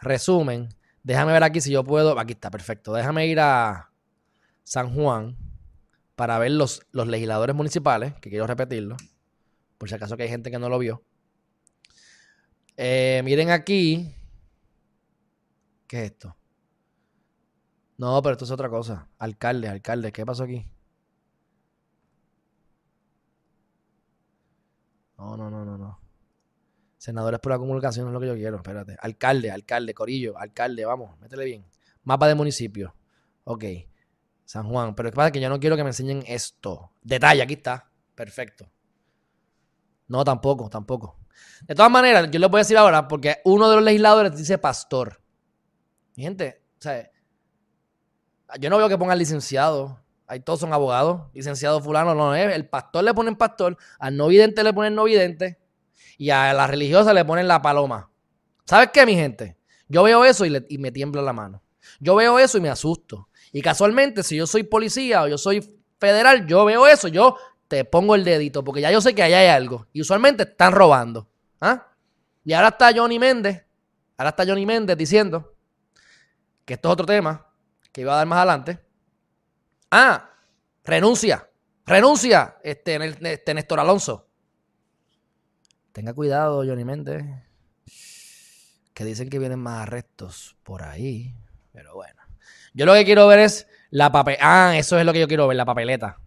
[0.00, 0.68] resumen.
[1.02, 2.18] Déjame ver aquí si yo puedo.
[2.18, 2.92] Aquí está, perfecto.
[2.92, 3.90] Déjame ir a
[4.64, 5.36] San Juan
[6.16, 8.96] para ver los, los legisladores municipales, que quiero repetirlo,
[9.78, 11.02] por si acaso que hay gente que no lo vio.
[12.76, 14.14] Eh, miren aquí,
[15.86, 16.36] ¿Qué es esto?
[17.98, 19.08] No, pero esto es otra cosa.
[19.18, 20.66] Alcalde, alcalde, ¿qué pasó aquí?
[25.16, 26.00] No, no, no, no, no.
[26.98, 28.56] Senadores por la comunicación es lo que yo quiero.
[28.56, 28.96] Espérate.
[29.00, 31.64] Alcalde, alcalde, Corillo, alcalde, vamos, métele bien.
[32.02, 32.94] Mapa de municipio.
[33.44, 33.64] Ok.
[34.44, 34.94] San Juan.
[34.94, 36.92] Pero es que pasa que yo no quiero que me enseñen esto.
[37.02, 37.90] Detalle, aquí está.
[38.14, 38.70] Perfecto.
[40.08, 41.18] No, tampoco, tampoco.
[41.62, 44.58] De todas maneras, yo les voy a decir ahora, porque uno de los legisladores dice
[44.58, 45.20] pastor.
[46.16, 47.10] Mi gente, o sea,
[48.60, 50.00] yo no veo que pongan licenciado.
[50.26, 51.22] Ahí todos son abogados.
[51.32, 52.54] Licenciado fulano, no es.
[52.54, 55.58] El pastor le ponen pastor, al no vidente le ponen no vidente
[56.16, 58.10] y a la religiosa le ponen la paloma.
[58.64, 59.58] ¿Sabes qué, mi gente?
[59.88, 61.62] Yo veo eso y, y me tiembla la mano.
[62.00, 63.28] Yo veo eso y me asusto.
[63.54, 67.36] Y casualmente, si yo soy policía o yo soy federal, yo veo eso, yo
[67.68, 69.86] te pongo el dedito, porque ya yo sé que allá hay algo.
[69.92, 71.30] Y usualmente están robando.
[71.60, 71.86] ¿ah?
[72.42, 73.64] Y ahora está Johnny Méndez,
[74.16, 75.54] ahora está Johnny Méndez diciendo
[76.64, 77.46] que esto es otro tema
[77.92, 78.84] que iba a dar más adelante.
[79.88, 80.32] Ah,
[80.82, 81.48] renuncia,
[81.86, 82.98] renuncia, este,
[83.30, 84.26] este Néstor Alonso.
[85.92, 87.24] Tenga cuidado, Johnny Méndez.
[88.94, 91.36] Que dicen que vienen más arrestos por ahí.
[91.70, 92.23] Pero bueno.
[92.74, 94.36] Yo lo que quiero ver es la papel.
[94.40, 96.20] Ah, eso es lo que yo quiero ver, la papeleta.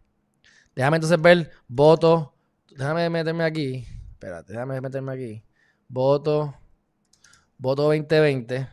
[0.76, 2.34] Déjame entonces ver voto.
[2.72, 3.86] Déjame meterme aquí.
[4.14, 5.44] Espérate, déjame meterme aquí.
[5.88, 6.56] Voto.
[7.58, 8.68] Voto 2020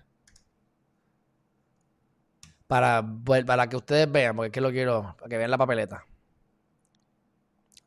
[2.66, 3.04] para,
[3.46, 6.04] para que ustedes vean, porque es que lo quiero, para que vean la papeleta.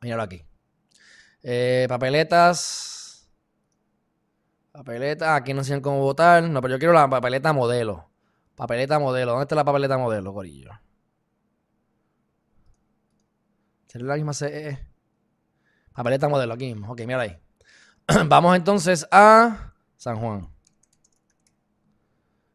[0.02, 0.46] Míralo aquí.
[1.44, 3.30] Eh, papeletas.
[4.72, 5.36] Papeleta.
[5.36, 6.44] Aquí no enseñan cómo votar.
[6.44, 8.07] No, pero yo quiero la papeleta modelo.
[8.58, 9.34] Papeleta modelo.
[9.34, 10.72] ¿Dónde está la papeleta modelo, Corillo?
[13.88, 14.80] ¿Sería la misma CE?
[15.94, 16.92] Papeleta modelo, aquí mismo.
[16.92, 17.40] Ok, mira ahí.
[18.28, 20.50] Vamos entonces a San Juan.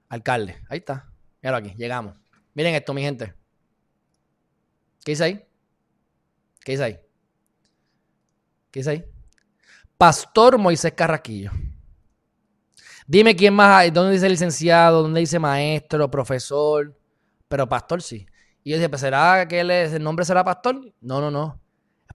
[0.08, 0.60] Alcalde.
[0.68, 1.08] Ahí está.
[1.40, 2.16] Míralo aquí, llegamos.
[2.52, 3.32] Miren esto, mi gente.
[5.04, 5.46] ¿Qué dice ahí?
[6.64, 7.00] ¿Qué dice ahí?
[8.72, 9.04] ¿Qué dice ahí?
[9.96, 11.52] Pastor Moisés Carraquillo.
[13.12, 13.90] Dime quién más hay.
[13.90, 15.02] ¿Dónde dice licenciado?
[15.02, 16.98] ¿Dónde dice maestro, profesor?
[17.46, 18.26] Pero pastor sí.
[18.64, 20.80] Y yo dije, pues será que el nombre será pastor.
[21.02, 21.60] No, no, no.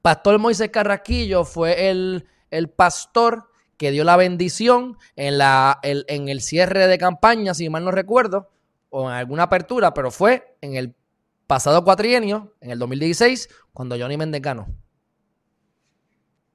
[0.01, 6.29] Pastor Moisés Carrasquillo fue el, el pastor que dio la bendición en, la, el, en
[6.29, 8.49] el cierre de campaña, si mal no recuerdo,
[8.89, 10.95] o en alguna apertura, pero fue en el
[11.45, 14.65] pasado cuatrienio, en el 2016, cuando Johnny Méndez ganó.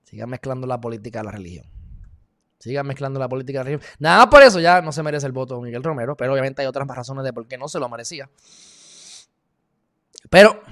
[0.03, 1.72] Sigan mezclando la política y la religión.
[2.63, 3.91] Sigan mezclando la política la religión.
[3.99, 6.63] Nada más por eso ya no se merece el voto de Miguel Romero, pero obviamente
[6.63, 8.31] hay otras razones de por qué no se lo merecía.
[10.31, 10.63] Pero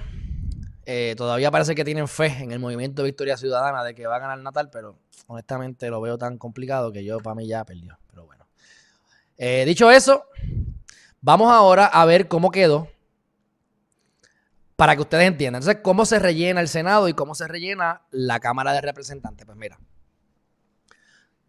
[0.85, 4.19] eh, todavía parece que tienen fe en el movimiento Victoria Ciudadana de que va a
[4.19, 7.99] ganar Natal, pero honestamente lo veo tan complicado que yo para mí ya perdió.
[8.09, 8.47] Pero bueno.
[9.37, 10.27] Eh, dicho eso,
[11.19, 12.87] vamos ahora a ver cómo quedó
[14.77, 15.61] para que ustedes entiendan.
[15.61, 19.45] Entonces, ¿cómo se rellena el Senado y cómo se rellena la Cámara de Representantes?
[19.45, 19.77] Pues mira,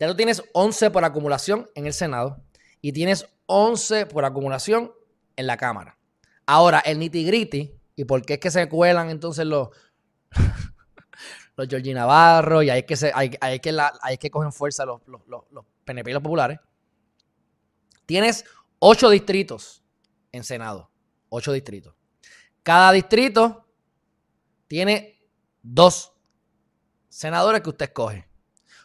[0.03, 2.43] ya tú tienes 11 por acumulación en el Senado
[2.81, 4.93] y tienes 11 por acumulación
[5.37, 5.97] en la Cámara.
[6.45, 9.69] Ahora, el nitty gritty, ¿y por qué es que se cuelan entonces los,
[11.57, 15.65] los Georgie Navarro y ahí es que, hay, que, que cogen fuerza los, los, los
[15.85, 16.59] PNP y los populares?
[18.05, 18.45] Tienes
[18.81, 19.85] 8 distritos
[20.33, 20.91] en Senado.
[21.29, 21.95] 8 distritos.
[22.65, 23.69] Cada distrito
[24.67, 25.21] tiene
[25.63, 26.13] dos
[27.09, 28.32] senadores que usted escoge.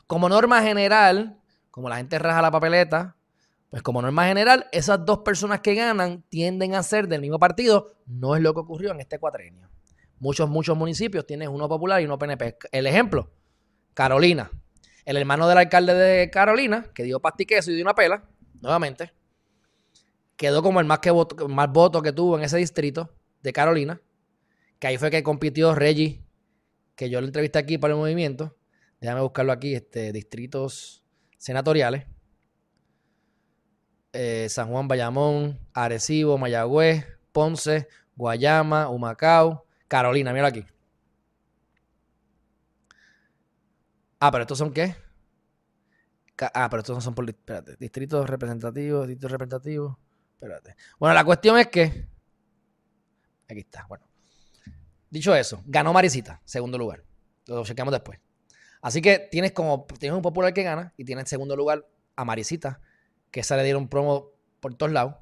[0.07, 1.39] Como norma general,
[1.69, 3.17] como la gente raja la papeleta,
[3.69, 7.91] pues como norma general, esas dos personas que ganan tienden a ser del mismo partido.
[8.05, 9.69] No es lo que ocurrió en este cuatrenio.
[10.19, 12.57] Muchos, muchos municipios tienen uno popular y uno PNP.
[12.71, 13.29] El ejemplo,
[13.93, 14.49] Carolina.
[15.05, 18.23] El hermano del alcalde de Carolina, que dio pastiqueso y dio una pela,
[18.61, 19.13] nuevamente,
[20.35, 21.11] quedó como el más, que
[21.47, 24.01] más voto que tuvo en ese distrito de Carolina,
[24.79, 26.23] que ahí fue que compitió Reggie,
[26.95, 28.55] que yo lo entrevisté aquí para el movimiento.
[28.99, 31.03] Déjame buscarlo aquí, este, distritos
[31.37, 32.05] senatoriales.
[34.13, 40.65] Eh, San Juan, Bayamón, Arecibo, Mayagüez, Ponce, Guayama, Humacao, Carolina, mira aquí.
[44.19, 44.95] Ah, pero estos son qué?
[46.53, 47.29] Ah, pero estos no son por.
[47.29, 47.75] Espérate.
[47.77, 49.97] Distritos representativos, distritos representativos.
[50.33, 50.75] Espérate.
[50.99, 52.07] Bueno, la cuestión es que
[53.49, 53.85] Aquí está.
[53.87, 54.05] Bueno.
[55.09, 57.03] Dicho eso, ganó Marisita, segundo lugar.
[57.45, 58.19] Lo chequeamos después.
[58.81, 62.25] Así que tienes como tienes un popular que gana y tienes en segundo lugar a
[62.25, 62.79] Marisita,
[63.31, 65.15] que esa le dieron promo por todos lados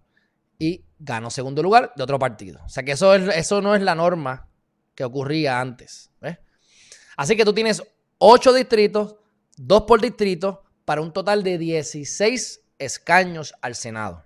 [0.60, 2.62] y ganó segundo lugar de otro partido.
[2.66, 4.48] O sea que eso, es, eso no es la norma
[4.94, 6.12] que ocurría antes.
[7.18, 7.82] Así que tú tienes
[8.18, 9.16] ocho distritos,
[9.56, 14.26] dos por distrito, para un total de 16 escaños al Senado.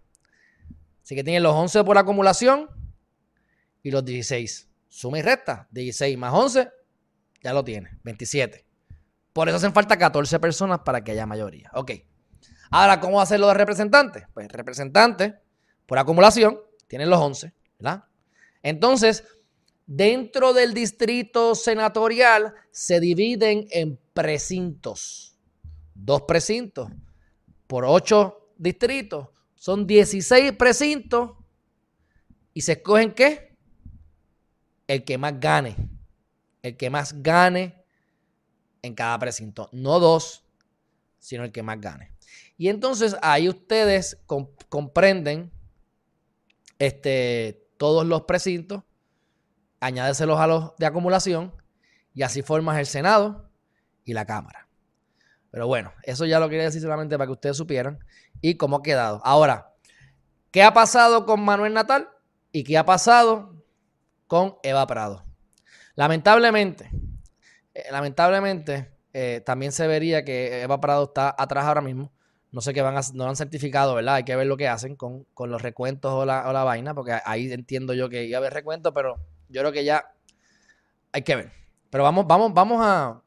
[1.04, 2.70] Así que tienes los 11 por acumulación
[3.84, 4.70] y los 16.
[4.88, 5.68] Suma y resta.
[5.72, 6.70] 16 más 11,
[7.44, 7.92] ya lo tiene.
[8.04, 8.66] 27.
[9.40, 11.72] Por eso hacen falta 14 personas para que haya mayoría.
[11.74, 11.92] Ok.
[12.72, 14.26] Ahora, ¿cómo hacerlo de representantes?
[14.34, 15.34] Pues representantes,
[15.86, 16.60] por acumulación,
[16.90, 18.04] tienen los 11, ¿verdad?
[18.62, 19.24] Entonces,
[19.86, 25.38] dentro del distrito senatorial se dividen en precintos.
[25.94, 26.90] Dos precintos
[27.66, 29.30] por ocho distritos.
[29.56, 31.32] Son 16 precintos.
[32.54, 33.56] ¿Y se escogen qué?
[34.86, 35.78] el que más gane.
[36.62, 37.79] El que más gane
[38.82, 39.70] en cada precinto.
[39.72, 40.46] No dos,
[41.18, 42.14] sino el que más gane.
[42.58, 44.18] Y entonces ahí ustedes
[44.70, 45.52] comprenden
[46.78, 48.84] este, todos los precintos,
[49.80, 51.54] añádeselos a los de acumulación
[52.14, 53.50] y así formas el Senado
[54.04, 54.68] y la Cámara.
[55.52, 58.00] Pero bueno, eso ya lo quería decir solamente para que ustedes supieran
[58.42, 59.22] y cómo ha quedado.
[59.24, 59.74] Ahora,
[60.52, 62.10] ¿qué ha pasado con Manuel Natal?
[62.52, 63.60] ¿Y qué ha pasado
[64.30, 65.26] con Eva Prado.
[65.96, 66.92] Lamentablemente,
[67.92, 72.12] lamentablemente, eh, también se vería que Eva Prado está atrás ahora mismo.
[72.52, 74.16] No sé qué van a, no lo han certificado, ¿verdad?
[74.16, 77.94] Hay que ver lo que hacen con, los recuentos o la, vaina, porque ahí entiendo
[77.94, 79.18] yo que iba a haber recuentos, pero
[79.50, 80.14] yo creo que ya
[81.12, 81.52] hay que ver.
[81.92, 83.22] Pero vamos, vamos, vamos a,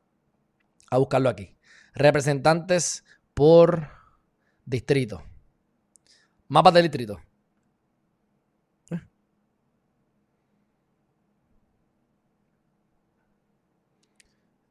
[0.90, 1.57] a buscarlo aquí.
[1.95, 3.88] Representantes por
[4.64, 5.22] distrito.
[6.49, 7.20] Mapas de distrito.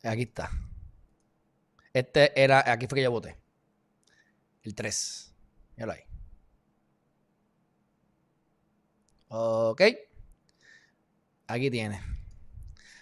[0.03, 0.49] Aquí está.
[1.93, 3.37] Este era, aquí fue que yo voté.
[4.63, 5.33] El 3.
[5.75, 6.01] Míralo ahí.
[9.27, 9.81] Ok.
[11.47, 12.01] Aquí tiene.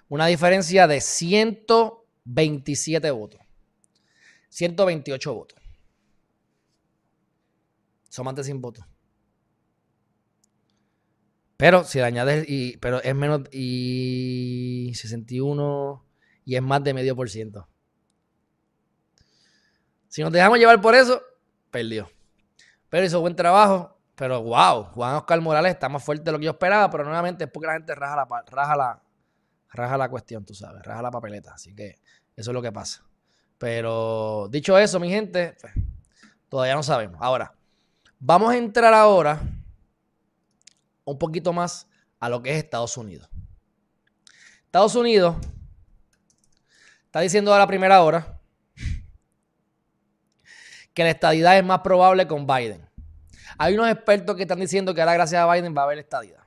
[0.07, 3.41] Una diferencia de 127 votos.
[4.49, 5.59] 128 votos.
[8.09, 8.83] Somante sin votos.
[11.57, 16.08] Pero si le añades, y, pero es menos, y 61,
[16.49, 17.67] y es más de medio por ciento.
[20.07, 21.21] Si nos dejamos llevar por eso,
[21.69, 22.09] perdió.
[22.89, 26.45] Pero hizo buen trabajo, Pero wow, Juan Oscar Morales está más fuerte de lo que
[26.45, 29.03] yo esperaba, pero nuevamente es porque la gente raja la, raja la,
[29.69, 31.53] raja la cuestión, tú sabes, raja la papeleta.
[31.53, 31.99] Así que
[32.35, 33.05] eso es lo que pasa.
[33.59, 35.73] Pero dicho eso, mi gente, pues,
[36.49, 37.19] todavía no sabemos.
[37.21, 37.53] Ahora,
[38.17, 39.39] vamos a entrar ahora
[41.05, 41.87] un poquito más
[42.19, 43.29] a lo que es Estados Unidos.
[44.65, 45.35] Estados Unidos
[47.09, 48.39] está diciendo a la primera hora
[50.93, 52.87] que la estadidad es más probable con Biden.
[53.57, 56.43] Hay unos expertos que están diciendo que ahora gracias a Biden va a haber estadidad.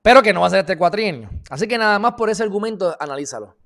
[0.00, 1.28] Pero que no va a ser este cuatrienio.
[1.50, 3.58] Así que nada más por ese argumento, analízalo.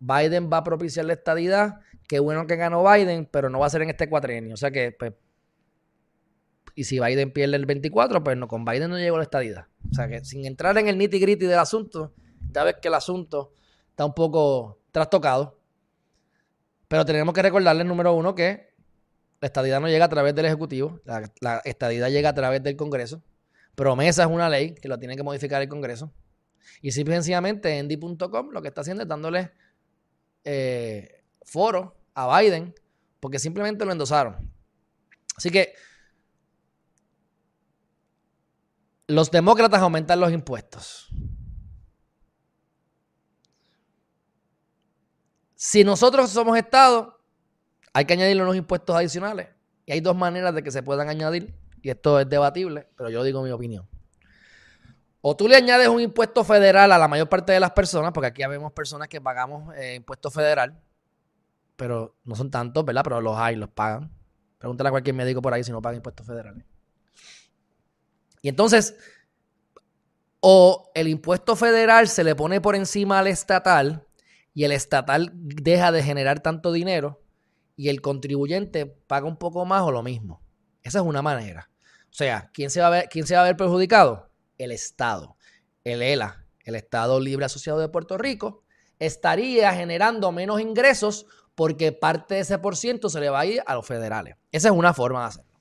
[0.00, 1.78] Biden va a propiciar la estadidad.
[2.08, 4.54] Qué bueno que ganó Biden, pero no va a ser en este cuatrienio.
[4.54, 5.12] O sea que, pues,
[6.74, 9.68] y si Biden pierde el 24, pues no, con Biden no llegó la estadidad.
[9.88, 12.14] O sea que sin entrar en el nitty gritty del asunto,
[12.50, 13.52] ya ves que el asunto
[13.90, 15.58] está un poco trastocado.
[16.88, 18.74] Pero tenemos que recordarle, número uno, que
[19.40, 22.76] la estadidad no llega a través del Ejecutivo, la, la estadidad llega a través del
[22.76, 23.22] Congreso.
[23.74, 26.12] Promesa es una ley que lo tiene que modificar el Congreso.
[26.82, 29.52] Y simple sencillamente Endy.com lo que está haciendo es dándole
[30.44, 32.74] eh, foro a Biden
[33.20, 34.50] porque simplemente lo endosaron.
[35.36, 35.74] Así que
[39.06, 41.10] los demócratas aumentan los impuestos.
[45.62, 47.20] Si nosotros somos Estado,
[47.92, 49.48] hay que añadirle unos impuestos adicionales.
[49.84, 51.54] Y hay dos maneras de que se puedan añadir.
[51.82, 53.86] Y esto es debatible, pero yo digo mi opinión.
[55.20, 58.28] O tú le añades un impuesto federal a la mayor parte de las personas, porque
[58.28, 60.80] aquí vemos personas que pagamos eh, impuesto federal,
[61.76, 63.02] pero no son tantos, ¿verdad?
[63.04, 64.10] Pero los hay, los pagan.
[64.56, 66.64] Pregúntale a cualquier médico por ahí si no paga impuestos federales.
[68.40, 68.96] Y entonces,
[70.40, 74.06] o el impuesto federal se le pone por encima al estatal
[74.54, 77.22] y el estatal deja de generar tanto dinero
[77.76, 80.42] y el contribuyente paga un poco más o lo mismo.
[80.82, 81.70] Esa es una manera.
[82.04, 84.30] O sea, ¿quién se va a ver, quién se va a ver perjudicado?
[84.58, 85.36] El Estado.
[85.84, 88.64] El ELA, el Estado Libre Asociado de Puerto Rico,
[88.98, 93.62] estaría generando menos ingresos porque parte de ese por ciento se le va a ir
[93.66, 94.36] a los federales.
[94.52, 95.60] Esa es una forma de hacerlo.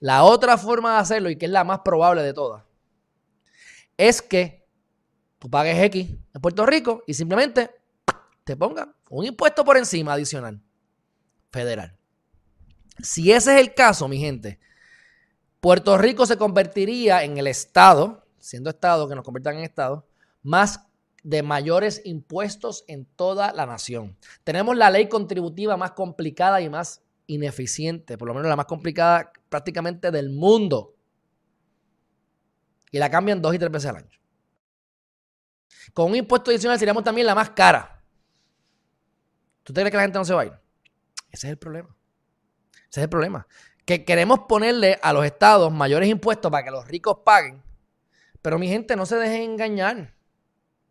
[0.00, 2.64] La otra forma de hacerlo, y que es la más probable de todas,
[3.96, 4.66] es que
[5.38, 7.70] tú pagues X en Puerto Rico y simplemente
[8.44, 10.60] te pongan un impuesto por encima adicional
[11.50, 11.96] federal.
[13.02, 14.60] Si ese es el caso, mi gente,
[15.60, 20.06] Puerto Rico se convertiría en el estado, siendo estado que nos conviertan en estado,
[20.42, 20.86] más
[21.22, 24.16] de mayores impuestos en toda la nación.
[24.44, 29.32] Tenemos la ley contributiva más complicada y más ineficiente, por lo menos la más complicada
[29.48, 30.94] prácticamente del mundo.
[32.90, 34.18] Y la cambian dos y tres veces al año.
[35.94, 37.93] Con un impuesto adicional seríamos también la más cara.
[39.64, 40.52] ¿Tú crees que la gente no se va a ir?
[41.30, 41.88] Ese es el problema.
[42.90, 43.46] Ese es el problema.
[43.84, 47.62] Que queremos ponerle a los estados mayores impuestos para que los ricos paguen.
[48.40, 49.96] Pero mi gente, no se dejen engañar.
[49.96, 50.06] No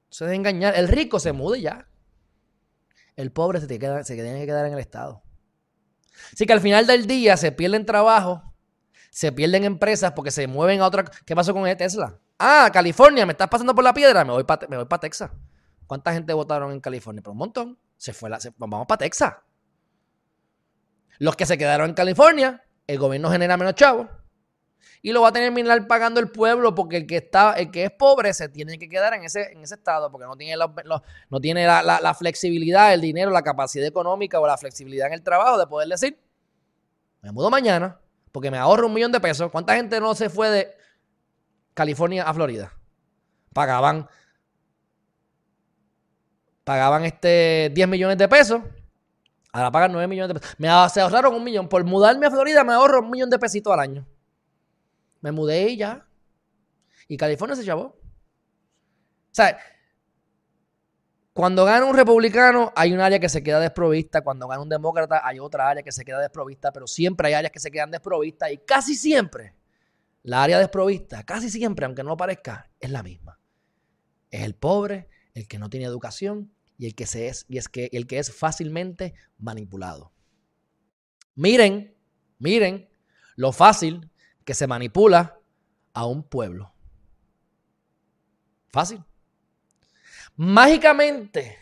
[0.09, 0.75] se dejen engañar.
[0.75, 1.87] El rico se mude ya.
[3.15, 5.23] El pobre se, tiene que quedar en el estado.
[6.33, 8.53] Así que al final del día se pierden trabajo,
[9.11, 11.05] se pierden empresas porque se mueven a otra.
[11.25, 12.19] ¿Qué pasó con Tesla?
[12.39, 15.31] Ah, California, me estás pasando por la piedra, me voy para Texas.
[15.85, 17.21] ¿Cuánta gente votaron en California?
[17.21, 17.77] Pero un montón.
[18.03, 19.33] Se fue la, vamos para Texas.
[21.19, 24.09] Los que se quedaron en California, el gobierno genera menos chavos
[25.01, 27.91] y lo va a terminar pagando el pueblo porque el que está, el que es
[27.91, 30.61] pobre se tiene que quedar en ese, en ese estado porque no tiene,
[31.29, 35.57] no tiene la, flexibilidad, el dinero, la capacidad económica o la flexibilidad en el trabajo
[35.57, 36.19] de poder decir,
[37.21, 38.01] me mudo mañana
[38.33, 39.49] porque me ahorro un millón de pesos.
[39.49, 40.75] ¿Cuánta gente no se fue de
[41.73, 42.73] California a Florida?
[43.53, 44.09] Pagaban,
[46.63, 48.61] pagaban este 10 millones de pesos
[49.53, 50.55] Ahora pagan 9 millones de pesos.
[50.57, 51.69] Me, ahorraron un millón.
[51.69, 54.07] Por mudarme a Florida me ahorro un millón de pesitos al año.
[55.21, 56.07] Me mudé y ya.
[57.07, 57.83] Y California se chavó.
[57.83, 57.95] O
[59.31, 59.59] sea,
[61.33, 64.21] cuando gana un republicano hay un área que se queda desprovista.
[64.21, 66.71] Cuando gana un demócrata hay otra área que se queda desprovista.
[66.71, 68.51] Pero siempre hay áreas que se quedan desprovistas.
[68.51, 69.53] Y casi siempre
[70.23, 73.37] la área desprovista, casi siempre, aunque no parezca, es la misma.
[74.31, 77.69] Es el pobre, el que no tiene educación, y el que, se es, y es
[77.69, 80.11] que, el que es fácilmente manipulado.
[81.35, 81.95] Miren,
[82.39, 82.89] miren
[83.35, 84.09] lo fácil
[84.43, 85.39] que se manipula
[85.93, 86.73] a un pueblo.
[88.69, 89.03] Fácil.
[90.35, 91.57] Mágicamente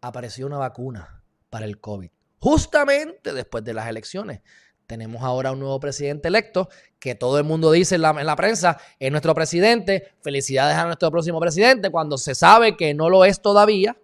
[0.00, 4.42] apareció una vacuna para el COVID, justamente después de las elecciones.
[4.86, 6.68] Tenemos ahora un nuevo presidente electo
[6.98, 10.14] que todo el mundo dice en la, en la, prensa es nuestro presidente.
[10.22, 13.96] Felicidades a nuestro próximo presidente cuando se sabe que no lo es todavía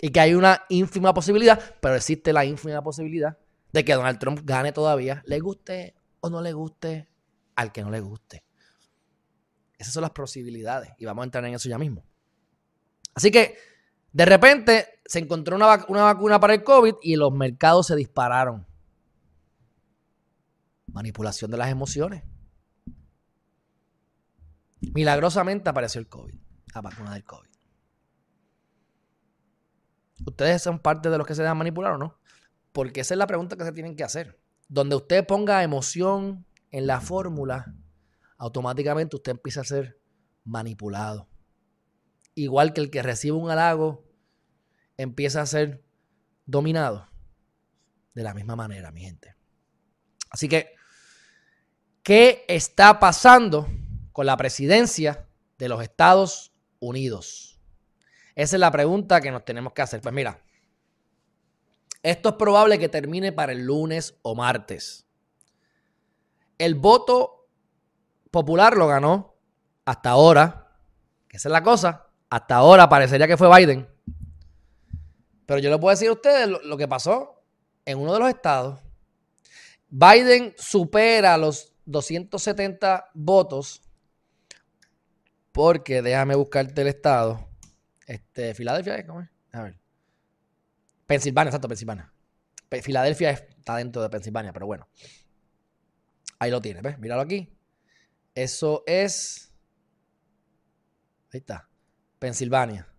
[0.00, 3.36] y que hay una ínfima posibilidad, pero existe la ínfima posibilidad
[3.72, 7.08] de que Donald Trump gane todavía, le guste o no le guste
[7.54, 8.44] al que no le guste.
[9.78, 12.02] Esas son las posibilidades y vamos a entrar en eso ya mismo.
[13.14, 13.56] Así que
[14.12, 18.66] de repente se encontró una, una vacuna para el COVID y los mercados se dispararon.
[20.96, 22.24] Manipulación de las emociones.
[24.80, 26.34] Milagrosamente apareció el COVID,
[26.74, 27.50] la vacuna del COVID.
[30.24, 32.18] ¿Ustedes son parte de los que se dejan manipular o no?
[32.72, 34.40] Porque esa es la pregunta que se tienen que hacer.
[34.68, 37.74] Donde usted ponga emoción en la fórmula,
[38.38, 40.00] automáticamente usted empieza a ser
[40.44, 41.28] manipulado.
[42.34, 44.02] Igual que el que recibe un halago
[44.96, 45.84] empieza a ser
[46.46, 47.06] dominado.
[48.14, 49.36] De la misma manera, mi gente.
[50.30, 50.75] Así que,
[52.06, 53.66] ¿qué está pasando
[54.12, 55.26] con la presidencia
[55.58, 57.60] de los Estados Unidos?
[58.36, 60.00] Esa es la pregunta que nos tenemos que hacer.
[60.00, 60.40] Pues mira,
[62.04, 65.04] esto es probable que termine para el lunes o martes.
[66.58, 67.48] El voto
[68.30, 69.34] popular lo ganó
[69.84, 70.78] hasta ahora,
[71.26, 73.88] que esa es la cosa, hasta ahora parecería que fue Biden.
[75.44, 77.42] Pero yo le puedo decir a ustedes lo, que pasó
[77.84, 78.78] en uno de los estados.
[79.88, 83.82] Biden supera los 270 votos
[85.52, 87.48] porque déjame buscarte el estado.
[88.06, 89.30] Este, Filadelfia, ¿cómo es?
[89.52, 89.78] A ver.
[91.06, 92.12] Pensilvania, exacto, Pensilvania.
[92.82, 94.88] Filadelfia está dentro de Pensilvania, pero bueno.
[96.38, 96.98] Ahí lo tienes, ¿ves?
[96.98, 97.56] Míralo aquí.
[98.34, 99.54] Eso es.
[101.32, 101.68] Ahí está.
[102.18, 102.92] Pensilvania.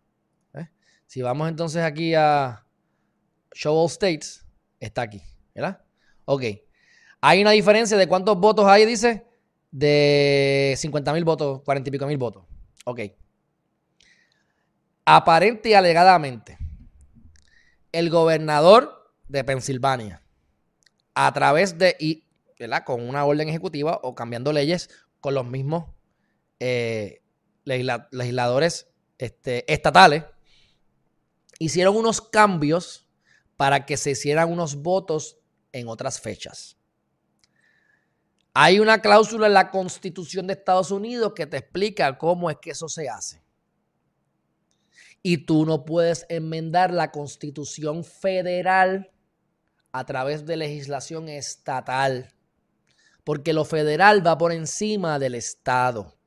[1.07, 2.65] Si vamos entonces aquí a
[3.53, 4.45] Show All States,
[4.79, 5.21] está aquí,
[5.55, 5.85] ¿verdad?
[6.25, 6.43] Ok.
[7.21, 9.25] Hay una diferencia de cuántos votos hay, dice,
[9.71, 12.43] de 50 mil votos, 40 y pico mil votos.
[12.85, 13.01] Ok.
[15.05, 16.57] Aparente y alegadamente,
[17.91, 20.21] el gobernador de Pensilvania,
[21.15, 22.25] a través de, y,
[22.59, 22.83] ¿verdad?
[22.85, 24.89] Con una orden ejecutiva o cambiando leyes
[25.19, 25.85] con los mismos
[26.59, 27.21] eh,
[27.63, 28.87] legisladores
[29.17, 30.23] este, estatales,
[31.59, 33.07] hicieron unos cambios
[33.55, 35.39] para que se hicieran unos votos
[35.71, 36.76] en otras fechas.
[38.59, 42.71] Hay una cláusula en la Constitución de Estados Unidos que te explica cómo es que
[42.71, 43.43] eso se hace.
[45.21, 49.11] Y tú no puedes enmendar la Constitución federal
[49.91, 52.33] a través de legislación estatal,
[53.23, 56.17] porque lo federal va por encima del Estado.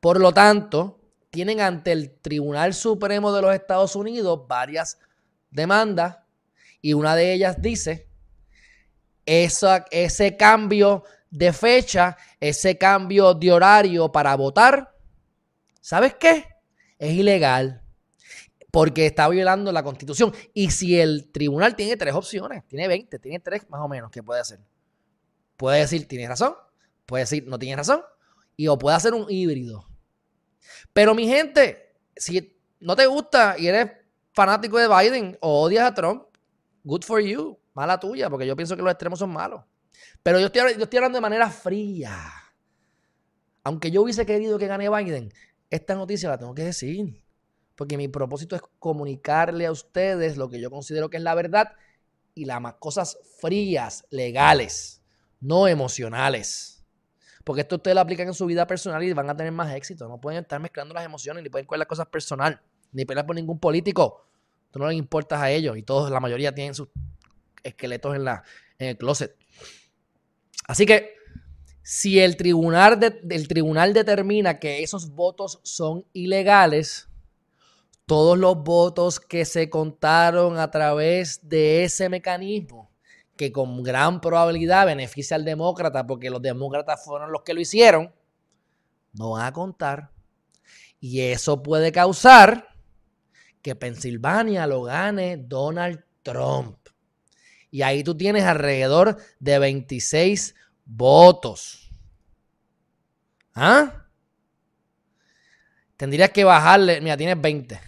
[0.00, 4.98] Por lo tanto, tienen ante el Tribunal Supremo de los Estados Unidos varias
[5.50, 6.20] demandas
[6.80, 8.08] y una de ellas dice,
[9.26, 14.94] ese cambio de fecha, ese cambio de horario para votar,
[15.80, 16.46] ¿sabes qué?
[16.98, 17.82] Es ilegal
[18.72, 20.32] porque está violando la constitución.
[20.54, 24.22] Y si el tribunal tiene tres opciones, tiene 20, tiene tres más o menos que
[24.22, 24.60] puede hacer.
[25.56, 26.54] Puede decir, tienes razón,
[27.04, 28.02] puede decir, no tienes razón,
[28.56, 29.86] y o puede hacer un híbrido.
[30.92, 33.92] Pero mi gente, si no te gusta y eres
[34.32, 36.24] fanático de Biden o odias a Trump,
[36.82, 39.62] good for you, mala tuya, porque yo pienso que los extremos son malos.
[40.22, 42.16] Pero yo estoy, yo estoy hablando de manera fría.
[43.64, 45.32] Aunque yo hubiese querido que gane Biden,
[45.70, 47.22] esta noticia la tengo que decir.
[47.76, 51.72] Porque mi propósito es comunicarle a ustedes lo que yo considero que es la verdad
[52.34, 55.02] y las cosas frías, legales,
[55.40, 56.84] no emocionales.
[57.44, 60.08] Porque esto ustedes lo aplican en su vida personal y van a tener más éxito.
[60.08, 62.60] No pueden estar mezclando las emociones, ni pueden coger las cosas personal,
[62.92, 64.26] ni pelear por ningún político.
[64.70, 66.88] Tú no les importas a ellos y todos, la mayoría tienen sus
[67.62, 68.42] esqueletos en, la,
[68.78, 69.36] en el closet.
[70.66, 71.14] Así que
[71.82, 72.98] si el tribunal,
[73.28, 77.08] el tribunal determina que esos votos son ilegales,
[78.06, 82.92] todos los votos que se contaron a través de ese mecanismo
[83.36, 88.12] que con gran probabilidad beneficia al demócrata porque los demócratas fueron los que lo hicieron,
[89.14, 90.10] no van a contar.
[91.00, 92.68] Y eso puede causar
[93.60, 96.81] que Pensilvania lo gane Donald Trump.
[97.72, 100.54] Y ahí tú tienes alrededor de 26
[100.84, 101.90] votos.
[103.54, 104.06] ¿Ah?
[105.96, 107.80] Tendrías que bajarle, mira, tienes 20.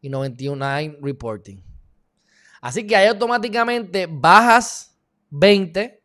[0.00, 1.62] Y 91 reporting.
[2.62, 4.98] Así que ahí automáticamente bajas
[5.28, 6.02] 20,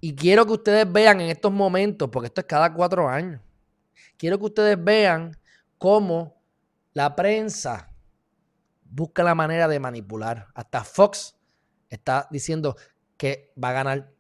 [0.02, 3.40] Y quiero que ustedes vean en estos momentos, porque esto es cada cuatro años,
[4.18, 5.38] quiero que ustedes vean
[5.78, 6.42] cómo
[6.94, 7.92] la prensa
[8.84, 10.48] busca la manera de manipular.
[10.56, 11.36] Hasta Fox
[11.88, 12.76] está diciendo
[13.16, 14.12] que va a ganar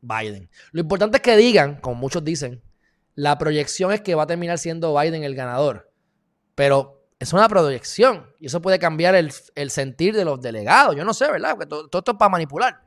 [0.00, 0.48] Biden.
[0.70, 2.62] Lo importante es que digan, como muchos dicen,
[3.16, 5.92] la proyección es que va a terminar siendo Biden el ganador.
[6.54, 9.30] Pero es una proyección y eso puede cambiar el,
[9.70, 10.96] sentir de los delegados.
[10.96, 11.52] Yo no sé, ¿verdad?
[11.52, 12.82] Porque todo, esto es para manipular.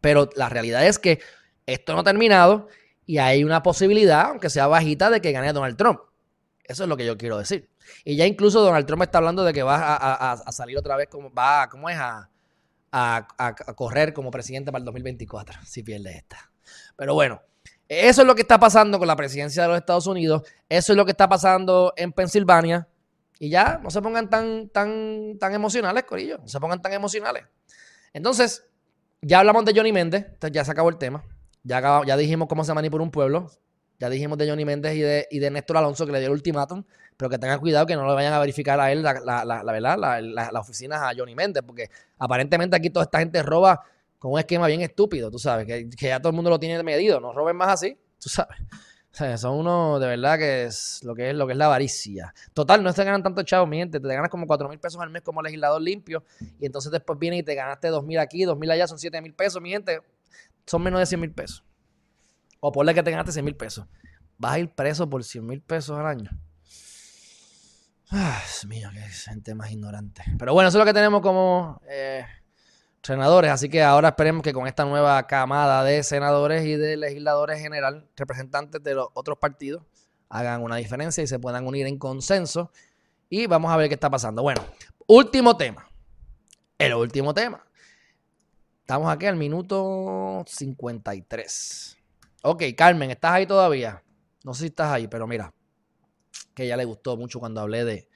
[0.00, 1.20] Pero la realidad es que
[1.66, 2.68] esto no ha terminado
[3.06, 6.00] y hay una posibilidad, aunque sea bajita, de que gane Donald Trump.
[6.62, 7.68] Eso es lo que yo quiero decir.
[8.04, 11.32] Y ya incluso Donald Trump está hablando de que va a, salir otra vez, como
[11.32, 11.98] va, ¿cómo es?
[11.98, 13.26] A,
[13.74, 16.52] correr como presidente para el 2024, si pierde esta.
[16.94, 17.42] Pero bueno,
[17.88, 20.42] eso es lo que está pasando con la presidencia de los Estados Unidos.
[20.68, 22.86] Eso es lo que está pasando en Pensilvania.
[23.40, 26.38] Y ya no se pongan tan, tan, tan emocionales, Corillo.
[26.38, 27.44] No se pongan tan emocionales.
[28.12, 28.66] Entonces,
[29.22, 30.26] ya hablamos de Johnny Méndez.
[30.52, 31.24] ya se acabó el tema.
[31.62, 33.50] Ya, ya dijimos cómo se manipula un pueblo.
[33.98, 36.34] Ya dijimos de Johnny Méndez y de, y de Néstor Alonso que le dio el
[36.34, 36.84] ultimátum,
[37.16, 39.62] pero que tengan cuidado que no le vayan a verificar a él la, la, la,
[39.62, 43.82] la verdad, las oficinas a Johnny Méndez, porque aparentemente aquí toda esta gente roba
[44.18, 47.20] con un esquema bien estúpido, tú sabes, que, ya todo el mundo lo tiene medido,
[47.20, 48.58] no roben más así, tú sabes.
[49.12, 52.32] Son unos de verdad que es lo que es lo que es la avaricia.
[52.54, 53.98] Total, no se ganan tanto chavos, mi gente.
[53.98, 56.24] Te ganas como 4 mil pesos al mes como legislador limpio.
[56.58, 59.20] Y entonces después viene y te ganaste 2 mil aquí, 2 mil allá, son 7
[59.20, 60.00] mil pesos, mi gente.
[60.66, 61.64] Son menos de 100 mil pesos.
[62.60, 63.86] O ponle que te ganaste 100 mil pesos.
[64.38, 66.30] Vas a ir preso por 100 mil pesos al año.
[68.12, 70.22] Ah, Dios mío, qué gente más ignorante.
[70.38, 72.24] Pero bueno, eso es lo que tenemos como eh,
[73.02, 73.50] senadores.
[73.50, 78.08] Así que ahora esperemos que con esta nueva camada de senadores y de legisladores general,
[78.16, 79.82] representantes de los otros partidos,
[80.28, 82.70] hagan una diferencia y se puedan unir en consenso.
[83.28, 84.42] Y vamos a ver qué está pasando.
[84.42, 84.62] Bueno,
[85.06, 85.88] último tema.
[86.78, 87.64] El último tema.
[88.80, 91.96] Estamos aquí al minuto 53.
[92.42, 94.02] Ok, Carmen, ¿estás ahí todavía?
[94.42, 95.52] No sé si estás ahí, pero mira,
[96.54, 98.08] que ya le gustó mucho cuando hablé de,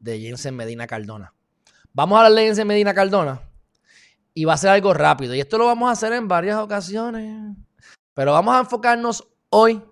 [0.00, 1.32] de Jensen Medina Cardona.
[1.92, 3.40] Vamos a hablar de Jensen Medina Cardona
[4.36, 5.34] y va a ser algo rápido.
[5.34, 7.56] Y esto lo vamos a hacer en varias ocasiones.
[8.12, 9.82] Pero vamos a enfocarnos hoy.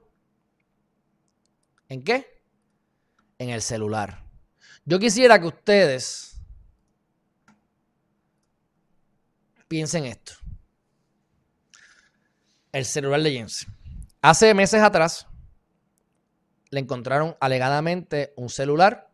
[1.89, 2.43] ¿En qué?
[3.39, 4.23] En el celular.
[4.85, 6.39] Yo quisiera que ustedes
[9.67, 10.35] piensen esto.
[12.71, 13.75] El celular de Jensen.
[14.21, 15.27] Hace meses atrás
[16.69, 19.11] le encontraron alegadamente un celular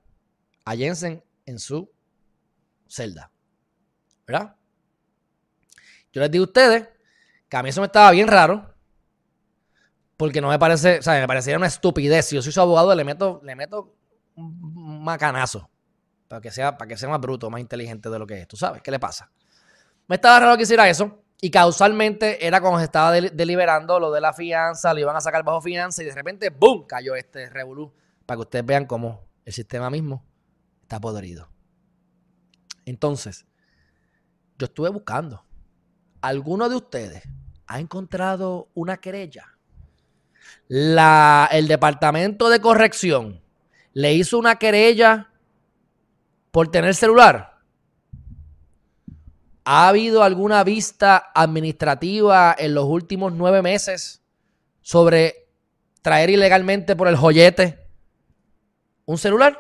[0.65, 1.89] a Jensen en su
[2.89, 3.31] celda.
[4.27, 4.57] ¿Verdad?
[6.13, 6.89] Yo les digo a ustedes
[7.49, 8.75] que a mí eso me estaba bien raro.
[10.17, 12.27] Porque no me parece, o sea, me parecía una estupidez.
[12.27, 13.97] Si yo soy su abogado, le meto, le meto
[14.35, 15.71] un macanazo.
[16.29, 18.49] Para que, sea, para que sea más bruto, más inteligente de lo que es.
[18.49, 19.31] ¿Tú sabes qué le pasa?
[20.07, 21.25] Me estaba raro que hiciera eso.
[21.41, 25.43] Y causalmente era cuando se estaba deliberando lo de la fianza, lo iban a sacar
[25.43, 26.87] bajo fianza y de repente, ¡boom!
[26.87, 27.95] cayó este revolú.
[28.27, 30.23] Para que ustedes vean cómo el sistema mismo
[30.83, 31.49] está podrido.
[32.85, 33.47] Entonces,
[34.59, 35.47] yo estuve buscando.
[36.21, 37.23] ¿Alguno de ustedes
[37.67, 39.57] ha encontrado una querella?
[40.69, 43.41] La, el departamento de corrección
[43.93, 45.31] le hizo una querella
[46.51, 47.59] por tener celular.
[49.65, 54.23] ¿Ha habido alguna vista administrativa en los últimos nueve meses
[54.81, 55.49] sobre
[56.03, 57.87] traer ilegalmente por el joyete
[59.05, 59.59] un celular?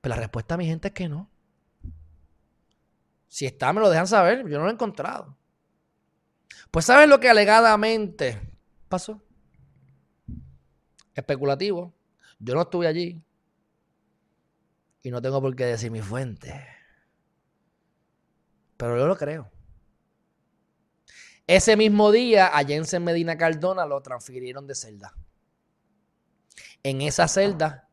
[0.00, 1.31] Pues la respuesta, mi gente, es que no.
[3.32, 4.46] Si está, me lo dejan saber.
[4.46, 5.38] Yo no lo he encontrado.
[6.70, 8.38] Pues ¿saben lo que alegadamente
[8.90, 9.22] pasó?
[11.14, 11.94] Especulativo.
[12.38, 13.24] Yo no estuve allí.
[15.02, 16.62] Y no tengo por qué decir mi fuente.
[18.76, 19.50] Pero yo lo creo.
[21.46, 25.16] Ese mismo día a Jensen Medina Cardona lo transfirieron de celda.
[26.82, 27.88] En esa celda,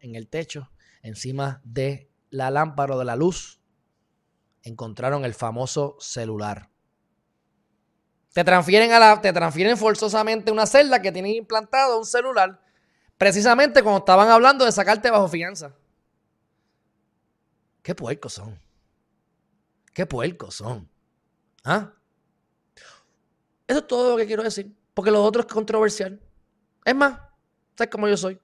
[0.00, 0.72] en el techo,
[1.02, 3.59] encima de la lámpara de la luz,
[4.62, 6.68] encontraron el famoso celular.
[8.32, 12.60] Te transfieren, a la, te transfieren forzosamente una celda que tienen implantado un celular,
[13.18, 15.74] precisamente cuando estaban hablando de sacarte bajo fianza.
[17.82, 18.60] Qué puercos son.
[19.92, 20.88] Qué puercos son.
[21.64, 21.92] ¿Ah?
[23.66, 24.76] Eso es todo lo que quiero decir.
[24.94, 26.20] Porque lo otro es controversial.
[26.84, 27.20] Es más,
[27.76, 28.40] ¿sabes cómo yo soy?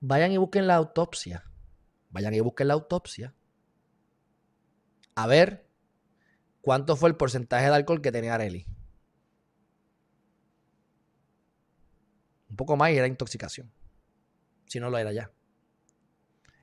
[0.00, 1.44] Vayan y busquen la autopsia.
[2.10, 3.34] Vayan y busquen la autopsia.
[5.18, 5.66] A ver
[6.60, 8.64] cuánto fue el porcentaje de alcohol que tenía Areli.
[12.48, 13.68] Un poco más y era intoxicación.
[14.66, 15.32] Si no lo era ya.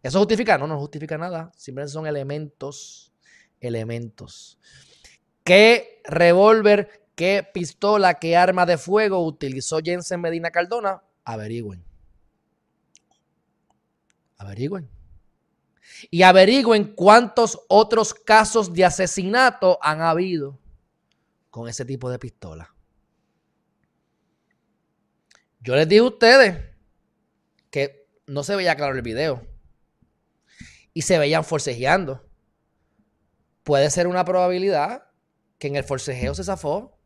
[0.01, 0.57] ¿Eso justifica?
[0.57, 1.51] No, no justifica nada.
[1.57, 3.13] Simplemente son elementos.
[3.59, 4.57] Elementos.
[5.43, 11.03] ¿Qué revólver, qué pistola, qué arma de fuego utilizó Jensen Medina Cardona?
[11.25, 11.83] Averigüen.
[14.37, 14.89] Averigüen.
[16.11, 20.59] Y averigüen cuántos otros casos de asesinato han habido
[21.49, 22.73] con ese tipo de pistola.
[25.61, 26.63] Yo les dije a ustedes
[27.71, 29.45] que no se veía claro el video.
[30.93, 32.25] Y se veían forcejeando.
[33.63, 35.07] Puede ser una probabilidad
[35.57, 36.97] que en el forcejeo se zafó.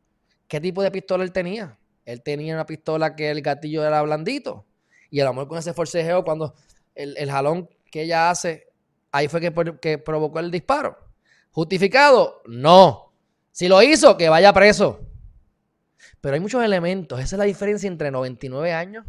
[0.47, 1.79] ¿Qué tipo de pistola él tenía?
[2.05, 4.65] Él tenía una pistola que el gatillo era blandito.
[5.09, 6.53] Y a lo mejor con ese forcejeo, cuando
[6.95, 8.67] el, jalón que ella hace,
[9.11, 10.97] ahí fue que, provocó el disparo.
[11.51, 12.41] ¿Justificado?
[12.47, 13.13] No.
[13.51, 15.01] Si lo hizo, que vaya preso.
[16.21, 17.19] Pero hay muchos elementos.
[17.19, 19.05] Esa es la diferencia entre 99 años,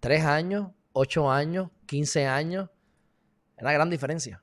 [0.00, 2.70] 3 años, 8 años, 15 años.
[3.56, 4.42] Es una gran diferencia.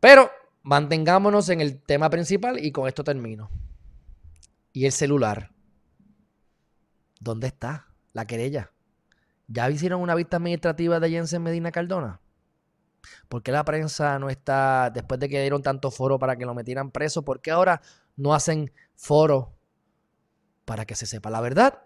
[0.00, 0.30] Pero
[0.62, 3.50] mantengámonos en el tema principal y con esto termino.
[4.72, 5.50] Y el celular.
[7.20, 8.72] ¿Dónde está la querella?
[9.46, 12.21] ¿Ya hicieron una vista administrativa de Jensen Medina Cardona?
[13.28, 16.54] ¿Por qué la prensa no está, después de que dieron tanto foro para que lo
[16.54, 17.80] metieran preso, por qué ahora
[18.16, 19.54] no hacen foro
[20.64, 21.82] para que se sepa la verdad.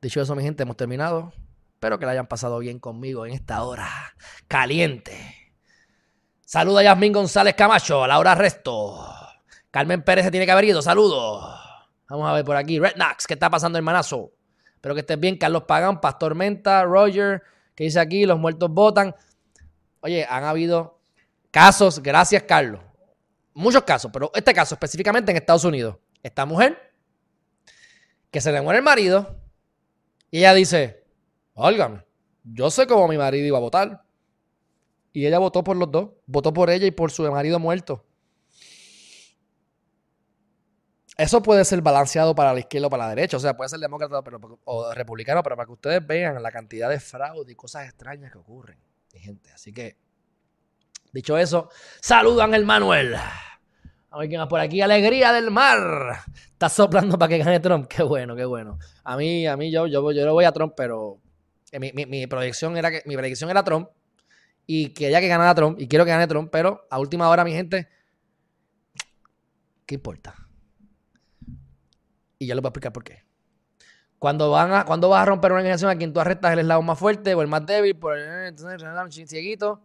[0.00, 1.32] Dicho eso, mi gente, hemos terminado.
[1.74, 3.88] Espero que la hayan pasado bien conmigo en esta hora
[4.48, 5.52] caliente.
[6.44, 8.98] Saluda a Yasmín González Camacho, a Laura Resto.
[9.70, 10.82] Carmen Pérez se tiene que haber ido.
[10.82, 11.60] Saludos.
[12.08, 12.78] Vamos a ver por aquí.
[12.78, 14.32] Red Knox, ¿qué está pasando, hermanazo?
[14.74, 15.36] Espero que estés bien.
[15.36, 17.42] Carlos Pagán, Pastor Menta, Roger,
[17.74, 19.14] que dice aquí, los muertos votan.
[20.00, 21.00] Oye, han habido
[21.50, 22.80] casos, gracias Carlos.
[23.54, 26.92] Muchos casos, pero este caso específicamente en Estados Unidos esta mujer
[28.30, 29.36] que se le muere el marido
[30.30, 31.04] y ella dice,
[31.52, 32.04] óigame,
[32.42, 34.04] yo sé cómo mi marido iba a votar.
[35.12, 38.03] Y ella votó por los dos, votó por ella y por su marido muerto.
[41.16, 43.78] Eso puede ser balanceado para la izquierda o para la derecha, o sea, puede ser
[43.78, 44.20] demócrata
[44.64, 48.38] o republicano, pero para que ustedes vean la cantidad de fraude y cosas extrañas que
[48.38, 48.78] ocurren,
[49.12, 49.52] mi gente.
[49.52, 49.96] Así que,
[51.12, 51.68] dicho eso,
[52.00, 53.14] saludan el Manuel.
[53.14, 54.80] A ver quién más por aquí.
[54.80, 56.20] Alegría del mar.
[56.52, 57.88] Está soplando para que gane Trump.
[57.88, 58.78] Qué bueno, qué bueno.
[59.02, 61.20] A mí, a mí, yo, yo, yo voy a Trump, pero
[61.80, 63.88] mi, mi, proyección era que mi predicción era Trump
[64.66, 67.52] y quería que ganara Trump y quiero que gane Trump, pero a última hora, mi
[67.52, 67.88] gente,
[69.84, 70.43] ¿qué importa?
[72.44, 73.24] Y yo les voy a explicar por qué.
[74.18, 76.86] Cuando, van a, cuando vas a romper una organización a quien tú arrestas el eslabón
[76.86, 78.54] más fuerte o el más débil, por el,
[79.26, 79.82] cieguito,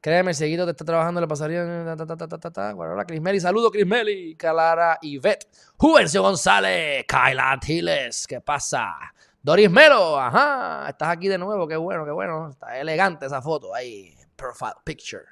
[0.00, 1.62] Créeme, seguido te está trabajando, le pasaría.
[1.62, 5.46] Ahora, Chris Meli, saludo, Chris Meli, Calara Ivette,
[5.76, 8.94] Juvencio González, Kyla Tiles, ¿qué pasa?
[9.40, 12.50] Doris Melo, ajá, estás aquí de nuevo, qué bueno, qué bueno.
[12.50, 15.24] Está elegante esa foto ahí, profile picture.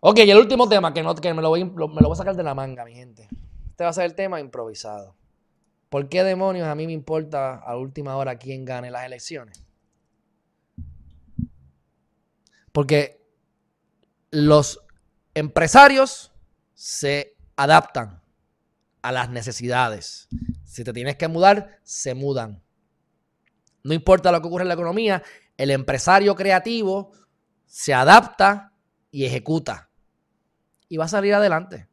[0.00, 2.16] Ok, y el último tema que, no, que me, lo voy, me lo voy a
[2.16, 3.28] sacar de la manga, mi gente.
[3.70, 5.14] Este va a ser el tema improvisado.
[5.92, 9.62] ¿Por qué demonios a mí me importa a última hora quién gane las elecciones?
[12.72, 13.22] Porque
[14.30, 14.80] los
[15.34, 16.32] empresarios
[16.72, 18.22] se adaptan
[19.02, 20.28] a las necesidades.
[20.64, 22.62] Si te tienes que mudar, se mudan.
[23.84, 25.22] No importa lo que ocurre en la economía,
[25.58, 27.12] el empresario creativo
[27.66, 28.72] se adapta
[29.10, 29.90] y ejecuta.
[30.88, 31.86] Y va a salir adelante.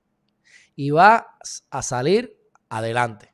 [0.78, 1.38] Y va
[1.70, 2.40] a salir
[2.70, 3.34] adelante.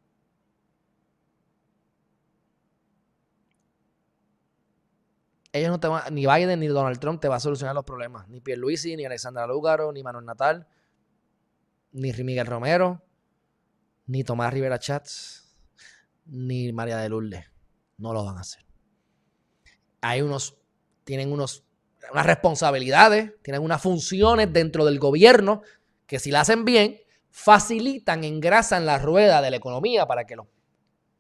[5.56, 8.28] Ellos no te van, ni Biden ni Donald Trump te va a solucionar los problemas.
[8.28, 10.68] Ni Pierluisi, ni Alexandra Lúgaro, ni Manuel Natal,
[11.93, 13.01] ni Miguel Romero,
[14.06, 15.56] ni Tomás Rivera Chats,
[16.26, 17.45] ni María de Lourdes.
[17.97, 18.66] No lo van a hacer.
[20.01, 20.58] Hay unos,
[21.06, 21.64] tienen unos,
[22.12, 25.62] unas responsabilidades, tienen unas funciones dentro del gobierno
[26.06, 26.99] que si la hacen bien,
[27.30, 30.47] facilitan, engrasan la rueda de la economía para que los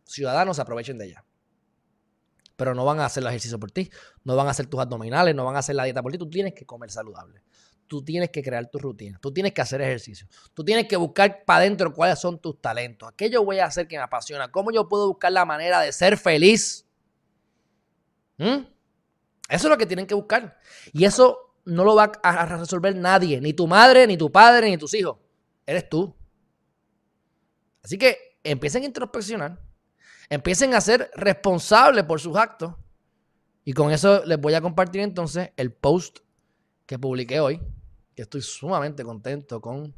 [0.03, 1.24] ciudadanos aprovechen de ella.
[2.55, 3.89] Pero no van a hacer el ejercicio por ti,
[4.23, 6.17] no van a hacer tus abdominales, no van a hacer la dieta por ti.
[6.17, 7.41] Tú tienes que comer saludable.
[7.87, 11.45] Tú tienes que crear tu rutina, tú tienes que hacer ejercicio, tú tienes que buscar
[11.45, 14.71] para adentro cuáles son tus talentos, qué yo voy a hacer que me apasiona, cómo
[14.71, 16.87] yo puedo buscar la manera de ser feliz.
[18.37, 18.65] ¿Mm?
[19.47, 20.57] Eso es lo que tienen que buscar.
[20.93, 24.77] Y eso no lo va a resolver nadie, ni tu madre, ni tu padre, ni
[24.77, 25.17] tus hijos.
[25.65, 26.15] Eres tú.
[27.83, 29.59] Así que empiecen a introspeccionar,
[30.29, 32.75] empiecen a ser responsables por sus actos.
[33.63, 36.19] Y con eso les voy a compartir entonces el post
[36.85, 37.61] que publiqué hoy,
[38.15, 39.95] que estoy sumamente contento con,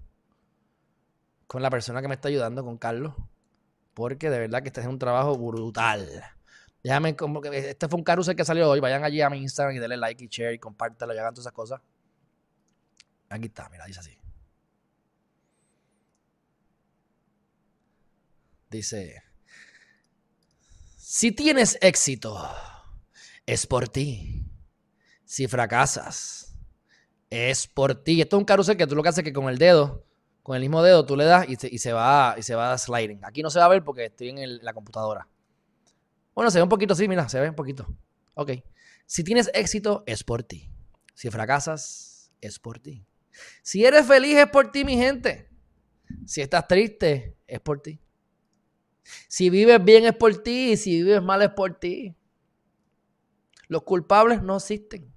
[1.48, 3.14] con la persona que me está ayudando, con Carlos,
[3.94, 6.08] porque de verdad que este es un trabajo brutal.
[6.84, 8.80] Déjame, como que este fue un carrusel que salió hoy.
[8.80, 11.44] Vayan allí a mi Instagram y denle like y share y compártelo y hagan todas
[11.44, 11.82] esas cosas.
[13.30, 14.18] Aquí está, mira, dice así.
[18.70, 19.24] Dice,
[21.10, 22.38] si tienes éxito,
[23.46, 24.44] es por ti.
[25.24, 26.54] Si fracasas,
[27.30, 28.22] es por ti.
[28.22, 30.06] Esto es un carrusel que tú lo que haces es que con el dedo,
[30.44, 33.24] con el mismo dedo, tú le das y se, va, y se va sliding.
[33.24, 35.30] Aquí no se va a ver porque estoy en la computadora.
[36.36, 37.88] Bueno, se ve un poquito, sí, mira, se ve un poquito.
[38.34, 38.52] Ok.
[39.06, 40.70] Si tienes éxito, es por ti.
[41.14, 43.06] Si fracasas, es por ti.
[43.62, 45.50] Si eres feliz, es por ti, mi gente.
[46.26, 48.02] Si estás triste, es por ti.
[49.28, 52.16] Si vives bien es por ti y si vives mal es por ti.
[53.68, 55.14] Los culpables no existen.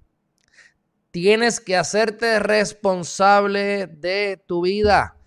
[1.11, 5.17] Tienes que hacerte responsable de tu vida.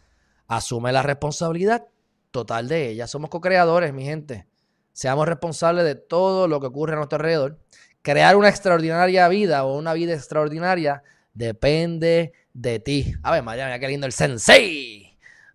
[0.46, 1.86] Asume la responsabilidad
[2.30, 3.06] total de ella.
[3.06, 4.46] Somos co-creadores, mi gente.
[4.92, 7.58] Seamos responsables de todo lo que ocurre a nuestro alrededor.
[8.02, 11.02] Crear una extraordinaria vida o una vida extraordinaria
[11.32, 13.14] depende de ti.
[13.22, 15.03] A ver, María, mira qué lindo el sensei.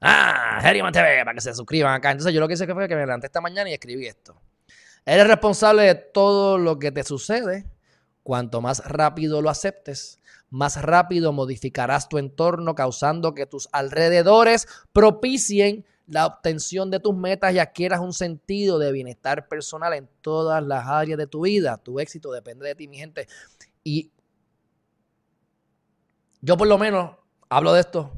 [0.02, 2.12] Ah, Herriman TV, para que se suscriban acá.
[2.12, 4.41] Entonces yo lo que hice fue que me levanté esta mañana y escribí esto.
[5.06, 7.66] Eres responsable de todo lo que te sucede.
[8.24, 10.20] Cuanto más rápido lo aceptes,
[10.50, 17.54] más rápido modificarás tu entorno, causando que tus alrededores propicien la obtención de tus metas
[17.54, 21.78] y adquieras un sentido de bienestar personal en todas las áreas de tu vida.
[21.78, 23.28] Tu éxito depende de ti, mi gente.
[23.84, 24.12] Y
[26.41, 27.16] yo por lo menos
[27.50, 28.12] hablo de esto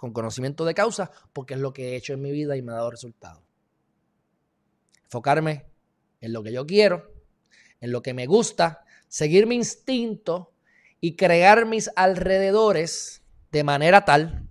[0.00, 2.72] con conocimiento de causa, porque es lo que he hecho en mi vida y me
[2.72, 3.42] ha dado resultados.
[5.04, 5.66] Enfocarme
[6.22, 7.12] en lo que yo quiero,
[7.82, 10.54] en lo que me gusta, seguir mi instinto
[11.02, 13.22] y crear mis alrededores
[13.52, 14.48] de manera tal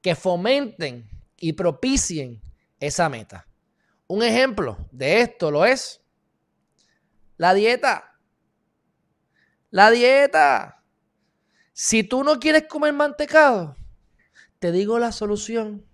[0.00, 2.40] que fomenten y propicien
[2.78, 3.48] esa meta.
[4.06, 6.00] Un ejemplo de esto lo es
[7.38, 8.20] la dieta.
[9.70, 10.84] La dieta.
[11.72, 13.74] Si tú no quieres comer mantecado,
[14.62, 15.84] te digo la solución.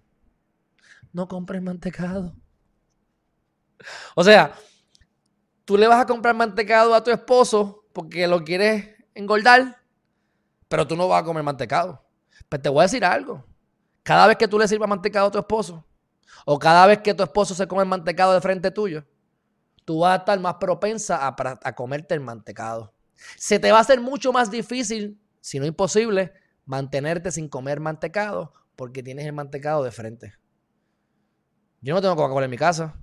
[1.15, 2.37] No compres mantecado.
[4.15, 4.53] O sea,
[5.65, 9.83] tú le vas a comprar mantecado a tu esposo porque lo quieres engordar,
[10.69, 12.05] pero tú no vas a comer mantecado.
[12.47, 13.43] Pues te voy a decir algo.
[14.03, 15.87] Cada vez que tú le sirvas mantecado a tu esposo,
[16.45, 19.03] o cada vez que tu esposo se come el mantecado de frente tuyo,
[19.87, 22.93] tú vas a estar más propensa a, a comerte el mantecado.
[23.39, 26.35] Se te va a hacer mucho más difícil, si no imposible,
[26.69, 30.35] mantenerte sin comer mantecado porque tienes el mantecado de frente.
[31.81, 32.95] Yo no tengo Coca-Cola en mi casa.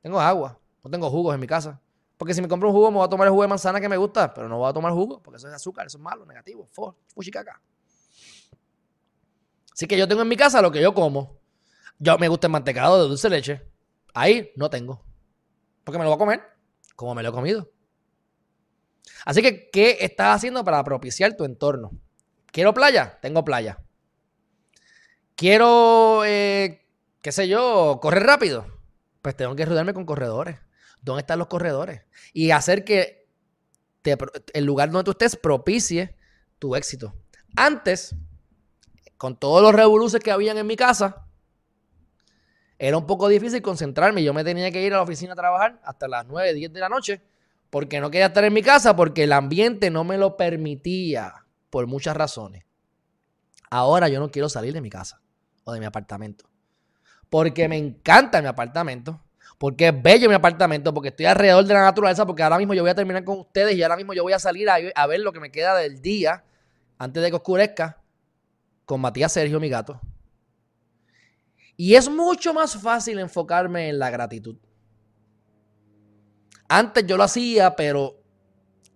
[0.00, 0.58] Tengo agua.
[0.82, 1.80] No tengo jugos en mi casa.
[2.16, 3.88] Porque si me compro un jugo, me voy a tomar el jugo de manzana que
[3.88, 6.24] me gusta, pero no voy a tomar jugo porque eso es azúcar, eso es malo,
[6.24, 6.68] negativo,
[7.14, 7.60] fuchicaca.
[9.72, 11.40] Así que yo tengo en mi casa lo que yo como.
[11.98, 13.62] Yo me gusta el mantecado de dulce leche.
[14.14, 15.04] Ahí no tengo.
[15.82, 16.42] Porque me lo voy a comer
[16.96, 17.70] como me lo he comido.
[19.24, 21.90] Así que, ¿qué estás haciendo para propiciar tu entorno?
[22.54, 23.18] ¿Quiero playa?
[23.20, 23.80] Tengo playa.
[25.34, 26.86] ¿Quiero, eh,
[27.20, 28.64] qué sé yo, correr rápido?
[29.22, 30.60] Pues tengo que rodearme con corredores.
[31.02, 32.02] ¿Dónde están los corredores?
[32.32, 33.28] Y hacer que
[34.52, 36.14] el lugar donde tú estés propicie
[36.60, 37.12] tu éxito.
[37.56, 38.14] Antes,
[39.16, 41.26] con todos los revoluces que habían en mi casa,
[42.78, 44.22] era un poco difícil concentrarme.
[44.22, 46.78] Yo me tenía que ir a la oficina a trabajar hasta las 9, 10 de
[46.78, 47.20] la noche
[47.68, 51.43] porque no quería estar en mi casa porque el ambiente no me lo permitía
[51.74, 52.64] por muchas razones.
[53.68, 55.20] Ahora yo no quiero salir de mi casa
[55.64, 56.48] o de mi apartamento.
[57.28, 59.20] Porque me encanta mi apartamento.
[59.58, 60.94] Porque es bello mi apartamento.
[60.94, 62.24] Porque estoy alrededor de la naturaleza.
[62.24, 63.74] Porque ahora mismo yo voy a terminar con ustedes.
[63.74, 66.44] Y ahora mismo yo voy a salir a, ver lo que me queda del día.
[66.96, 68.00] Antes de que oscurezca.
[68.84, 70.00] Con Matías Sergio, mi gato.
[71.76, 74.58] Y es mucho más fácil enfocarme en la gratitud.
[76.68, 78.22] Antes yo lo hacía, pero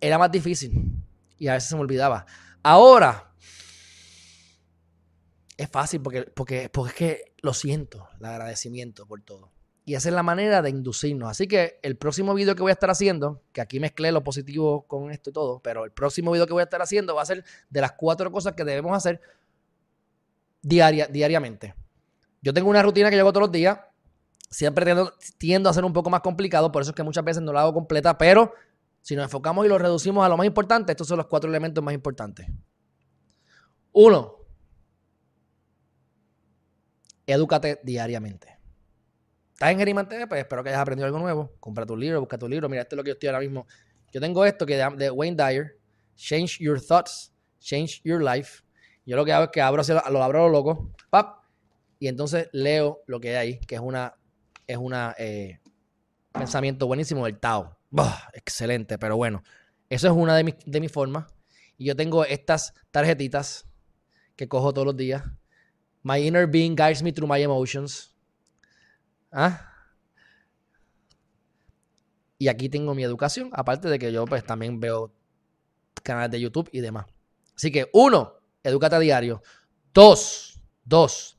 [0.00, 0.92] era más difícil.
[1.38, 2.24] Y a veces se me olvidaba.
[2.62, 3.32] Ahora
[5.56, 9.50] es fácil porque, porque, porque es que lo siento, el agradecimiento por todo.
[9.84, 11.30] Y esa es la manera de inducirnos.
[11.30, 14.86] Así que el próximo video que voy a estar haciendo, que aquí mezclé lo positivo
[14.86, 17.26] con esto y todo, pero el próximo video que voy a estar haciendo va a
[17.26, 19.20] ser de las cuatro cosas que debemos hacer
[20.60, 21.74] diaria, diariamente.
[22.42, 23.78] Yo tengo una rutina que yo hago todos los días.
[24.50, 24.94] Siempre
[25.36, 27.62] tiendo, a ser un poco más complicado, por eso es que muchas veces no la
[27.62, 28.52] hago completa, pero
[29.00, 31.82] si nos enfocamos y lo reducimos a lo más importante, estos son los cuatro elementos
[31.82, 32.46] más importantes.
[33.92, 34.36] Uno,
[37.26, 38.58] edúcate diariamente.
[39.52, 40.26] ¿Estás en Gerimante?
[40.26, 41.52] Pues espero que hayas aprendido algo nuevo.
[41.58, 42.68] Compra tu libro, busca tu libro.
[42.68, 43.66] Mira, esto es lo que yo estoy ahora mismo.
[44.12, 45.78] Yo tengo esto que de, Wayne Dyer,
[46.14, 48.62] Change Your Thoughts, Change Your Life.
[49.04, 51.44] Yo lo que hago es que abro, lo abro lo loco, pap,
[51.98, 54.14] y entonces leo lo que hay ahí, que es una,
[54.66, 54.78] es
[55.18, 55.60] eh,
[56.32, 57.77] pensamiento buenísimo del Tao.
[58.32, 59.42] Excelente, pero bueno,
[59.88, 61.26] eso es una de mis, de mis formas.
[61.76, 63.66] Y yo tengo estas tarjetitas
[64.36, 65.24] que cojo todos los días.
[66.02, 68.14] My inner being guides me through my emotions.
[69.30, 69.68] ¿Ah?
[72.38, 75.12] Y aquí tengo mi educación, aparte de que yo pues también veo
[76.02, 77.06] canales de YouTube y demás.
[77.56, 79.42] Así que uno, edúcate a diario.
[79.92, 81.36] Dos, dos,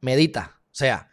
[0.00, 0.60] medita.
[0.66, 1.10] O sea,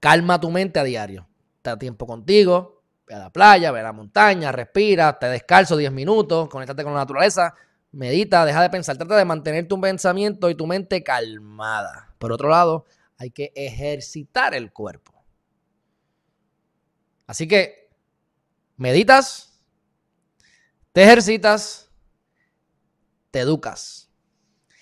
[0.00, 1.29] calma tu mente a diario.
[1.60, 5.92] Está tiempo contigo, ve a la playa, ve a la montaña, respira, te descalzo 10
[5.92, 7.54] minutos, conéctate con la naturaleza,
[7.92, 12.14] medita, deja de pensar, trata de mantener tu pensamiento y tu mente calmada.
[12.16, 12.86] Por otro lado,
[13.18, 15.22] hay que ejercitar el cuerpo.
[17.26, 17.90] Así que
[18.78, 19.62] meditas,
[20.92, 21.90] te ejercitas,
[23.30, 24.10] te educas.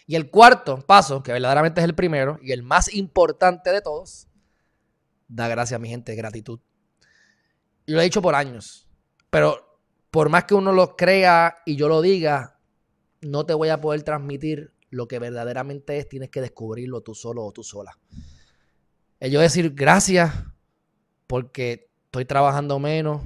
[0.06, 4.28] Y el cuarto paso, que verdaderamente es el primero y el más importante de todos,
[5.26, 6.60] da gracias a mi gente, gratitud.
[7.88, 8.86] Y lo he dicho por años,
[9.30, 9.80] pero
[10.10, 12.60] por más que uno lo crea y yo lo diga,
[13.22, 17.46] no te voy a poder transmitir lo que verdaderamente es, tienes que descubrirlo tú solo
[17.46, 17.98] o tú sola.
[19.22, 20.34] Yo decir gracias
[21.26, 23.22] porque estoy trabajando menos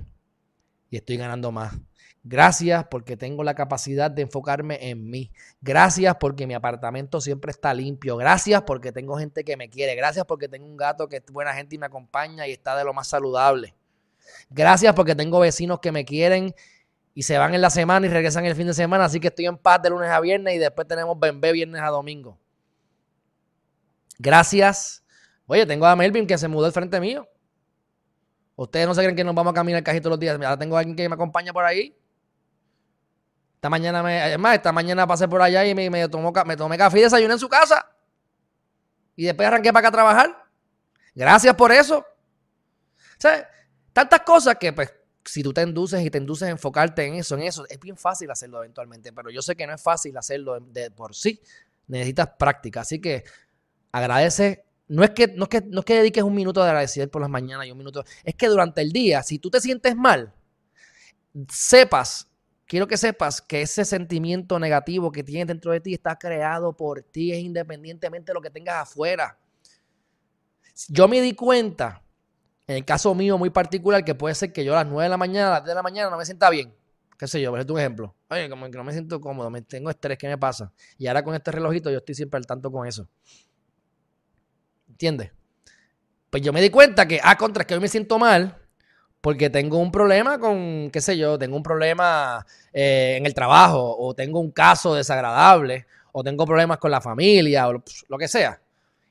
[0.91, 1.75] y estoy ganando más.
[2.23, 5.33] Gracias porque tengo la capacidad de enfocarme en mí.
[5.61, 8.17] Gracias porque mi apartamento siempre está limpio.
[8.17, 9.97] Gracias porque tengo gente que me quiere.
[9.97, 12.85] Gracias porque tengo un gato que es buena gente y me acompaña y está de
[12.85, 13.75] lo más saludable.
[14.51, 16.55] Gracias porque tengo vecinos que me quieren
[17.15, 19.05] y se van en la semana y regresan el fin de semana.
[19.05, 21.89] Así que estoy en paz de lunes a viernes y después tenemos bebé viernes a
[21.89, 22.39] domingo.
[24.19, 25.03] Gracias.
[25.47, 27.29] Oye, tengo a Melvin que se mudó al frente mío.
[28.55, 30.35] Ustedes no se creen que nos vamos a caminar casi todos los días.
[30.37, 31.97] Ahora tengo a alguien que me acompaña por ahí.
[33.57, 34.21] Esta mañana me.
[34.21, 37.49] Además, esta mañana pasé por allá y me, me, tomé café y desayuné en su
[37.49, 37.87] casa.
[39.17, 40.45] Y después arranqué para acá a trabajar.
[41.15, 41.99] Gracias por eso.
[41.99, 43.21] O
[43.93, 44.93] tantas cosas que, pues,
[45.25, 47.97] si tú te induces y te induces a enfocarte en eso, en eso, es bien
[47.97, 49.13] fácil hacerlo eventualmente.
[49.13, 51.41] Pero yo sé que no es fácil hacerlo de, por sí.
[51.87, 52.81] Necesitas práctica.
[52.81, 53.25] Así que
[53.93, 54.65] agradece.
[54.89, 57.23] No es que, no es que, no es que dediques un minuto de agradecer por
[57.23, 58.05] las mañanas y un minuto.
[58.25, 60.35] Es que durante el día, si tú te sientes mal,
[61.49, 62.29] sepas
[62.73, 67.03] quiero que sepas que ese sentimiento negativo que tienes dentro de ti está creado por
[67.03, 69.39] ti, es independientemente de lo que tengas afuera.
[70.89, 72.02] Yo me di cuenta,
[72.67, 75.09] en el caso mío muy particular, que puede ser que yo a las 9 de
[75.09, 76.75] la mañana, a las 10 de la mañana no me sienta bien.
[77.19, 77.51] ¿Qué sé yo?
[77.51, 78.15] Por ejemplo, un ejemplo.
[78.31, 80.73] Oye, como que no me siento cómodo, me tengo estrés, ¿qué me pasa?
[80.99, 83.09] Y ahora con este relojito yo estoy siempre al tanto con eso.
[84.89, 85.31] ¿Entiendes?
[86.31, 88.57] Pues yo me di cuenta que, ah, contra, que hoy me siento mal,
[89.21, 93.97] porque tengo un problema con, qué sé yo, tengo un problema eh, en el trabajo,
[93.97, 98.61] o tengo un caso desagradable, o tengo problemas con la familia, o lo que sea.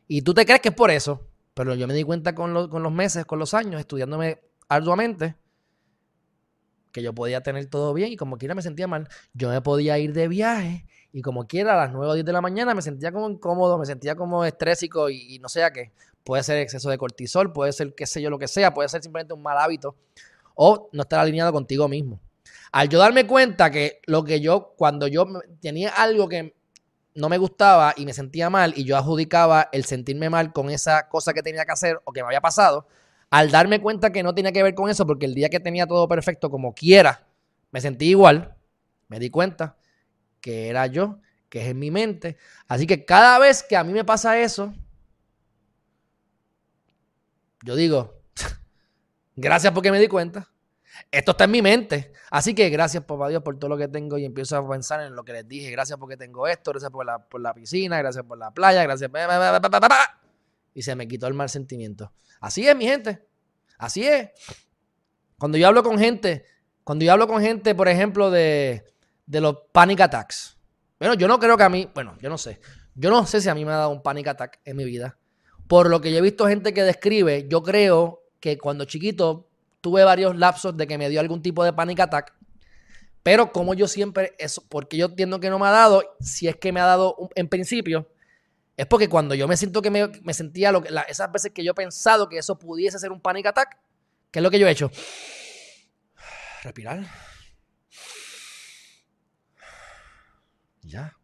[0.08, 1.31] Y tú te crees que es por eso,
[1.62, 5.36] pero yo me di cuenta con, con los meses, con los años, estudiándome arduamente,
[6.92, 9.08] que yo podía tener todo bien y como quiera me sentía mal.
[9.36, 12.34] Yo me podía ir de viaje y como quiera a las 9 o 10 de
[12.34, 15.92] la mañana me sentía como incómodo, me sentía como estrésico y, no sé a qué.
[16.24, 19.04] Puede ser exceso de cortisol, puede ser qué sé yo lo que sea, puede ser
[19.04, 19.96] simplemente un mal hábito
[20.56, 22.20] o no estar alineado contigo mismo.
[22.72, 25.28] Al yo darme cuenta que lo que yo, cuando yo
[25.62, 26.56] tenía algo que
[27.14, 31.10] no me gustaba y me sentía mal y yo adjudicaba el sentirme mal con esa
[31.10, 32.88] cosa que tenía que hacer o que me había pasado,
[33.30, 35.88] al darme cuenta que no tenía que ver con eso, porque el día que tenía
[35.88, 37.28] todo perfecto como quiera,
[37.72, 38.56] me sentí igual,
[39.08, 39.78] me di cuenta
[40.42, 41.20] que era yo,
[41.50, 42.38] que es en mi mente.
[42.68, 44.74] Así que cada vez que a mí me pasa eso,
[47.64, 48.22] yo digo,
[49.36, 50.50] gracias porque me di cuenta.
[51.10, 52.14] Esto está en mi mente.
[52.30, 55.16] Así que gracias, papá Dios, por todo lo que tengo y empiezo a pensar en
[55.16, 55.72] lo que les dije.
[55.72, 59.12] Gracias porque tengo esto, gracias por la, por la piscina, gracias por la playa, gracias.
[60.74, 62.14] Y se me quitó el mal sentimiento.
[62.40, 63.26] Así es, mi gente.
[63.78, 64.30] Así es.
[65.38, 66.46] Cuando yo hablo con gente,
[66.84, 68.86] cuando yo hablo con gente, por ejemplo, de,
[69.26, 70.58] de los panic attacks.
[71.00, 72.60] Bueno, yo no creo que a mí, bueno, yo no sé.
[72.94, 75.18] Yo no sé si a mí me ha dado un panic attack en mi vida.
[75.68, 79.51] por lo que yo he visto gente que describe, yo creo que cuando chiquito
[79.82, 82.34] tuve varios lapsos de que me dio algún tipo de panic attack.
[83.24, 86.56] Pero como yo siempre, eso, porque yo entiendo que no me ha dado, si es
[86.56, 88.08] que me ha dado en principio,
[88.78, 91.72] es porque cuando yo me siento que me, sentía lo que, esas veces que yo
[91.72, 93.78] he pensado que eso pudiese ser un panic attack,
[94.32, 94.90] ¿qué es lo que yo he hecho?
[96.64, 97.06] Respirar.
[100.82, 101.16] Ya.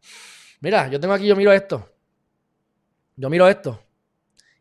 [0.60, 1.92] Mira, yo tengo aquí, yo miro esto.
[3.16, 3.84] Yo miro esto.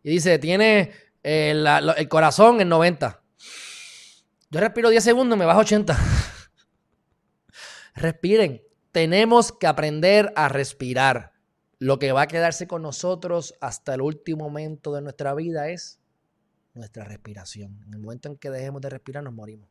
[0.02, 0.92] Y dice, tiene
[1.22, 3.22] eh, el corazón en 90.
[4.50, 5.96] Yo respiro 10 segundos, me bajo 80.
[7.94, 8.62] Respiren.
[8.92, 11.32] Tenemos que aprender a respirar.
[11.78, 16.00] Lo que va a quedarse con nosotros hasta el último momento de nuestra vida es
[16.72, 17.82] nuestra respiración.
[17.86, 19.68] En el momento en que dejemos de respirar, nos morimos.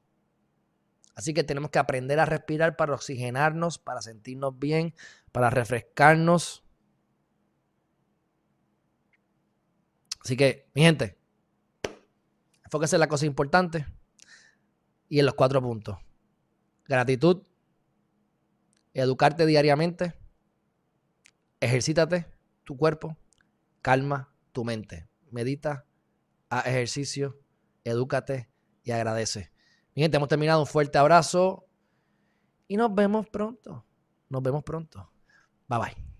[1.15, 4.93] Así que tenemos que aprender a respirar para oxigenarnos, para sentirnos bien,
[5.31, 6.63] para refrescarnos.
[10.19, 11.17] Así que, mi gente,
[12.65, 13.85] enfóquese en la cosa importante
[15.15, 15.97] y en los cuatro puntos.
[16.89, 17.47] Gratitud,
[18.93, 20.13] educarte diariamente,
[21.61, 22.25] ejercítate
[22.65, 23.15] tu cuerpo,
[23.81, 25.85] calma tu mente, medita,
[26.49, 27.39] haz ejercicio,
[27.85, 28.49] edúcate
[28.83, 29.53] y agradece.
[29.95, 30.59] Mi gente, hemos terminado.
[30.59, 31.65] Un fuerte abrazo
[32.67, 33.85] y nos vemos pronto.
[34.27, 35.09] Nos vemos pronto.
[35.69, 36.14] Bye bye.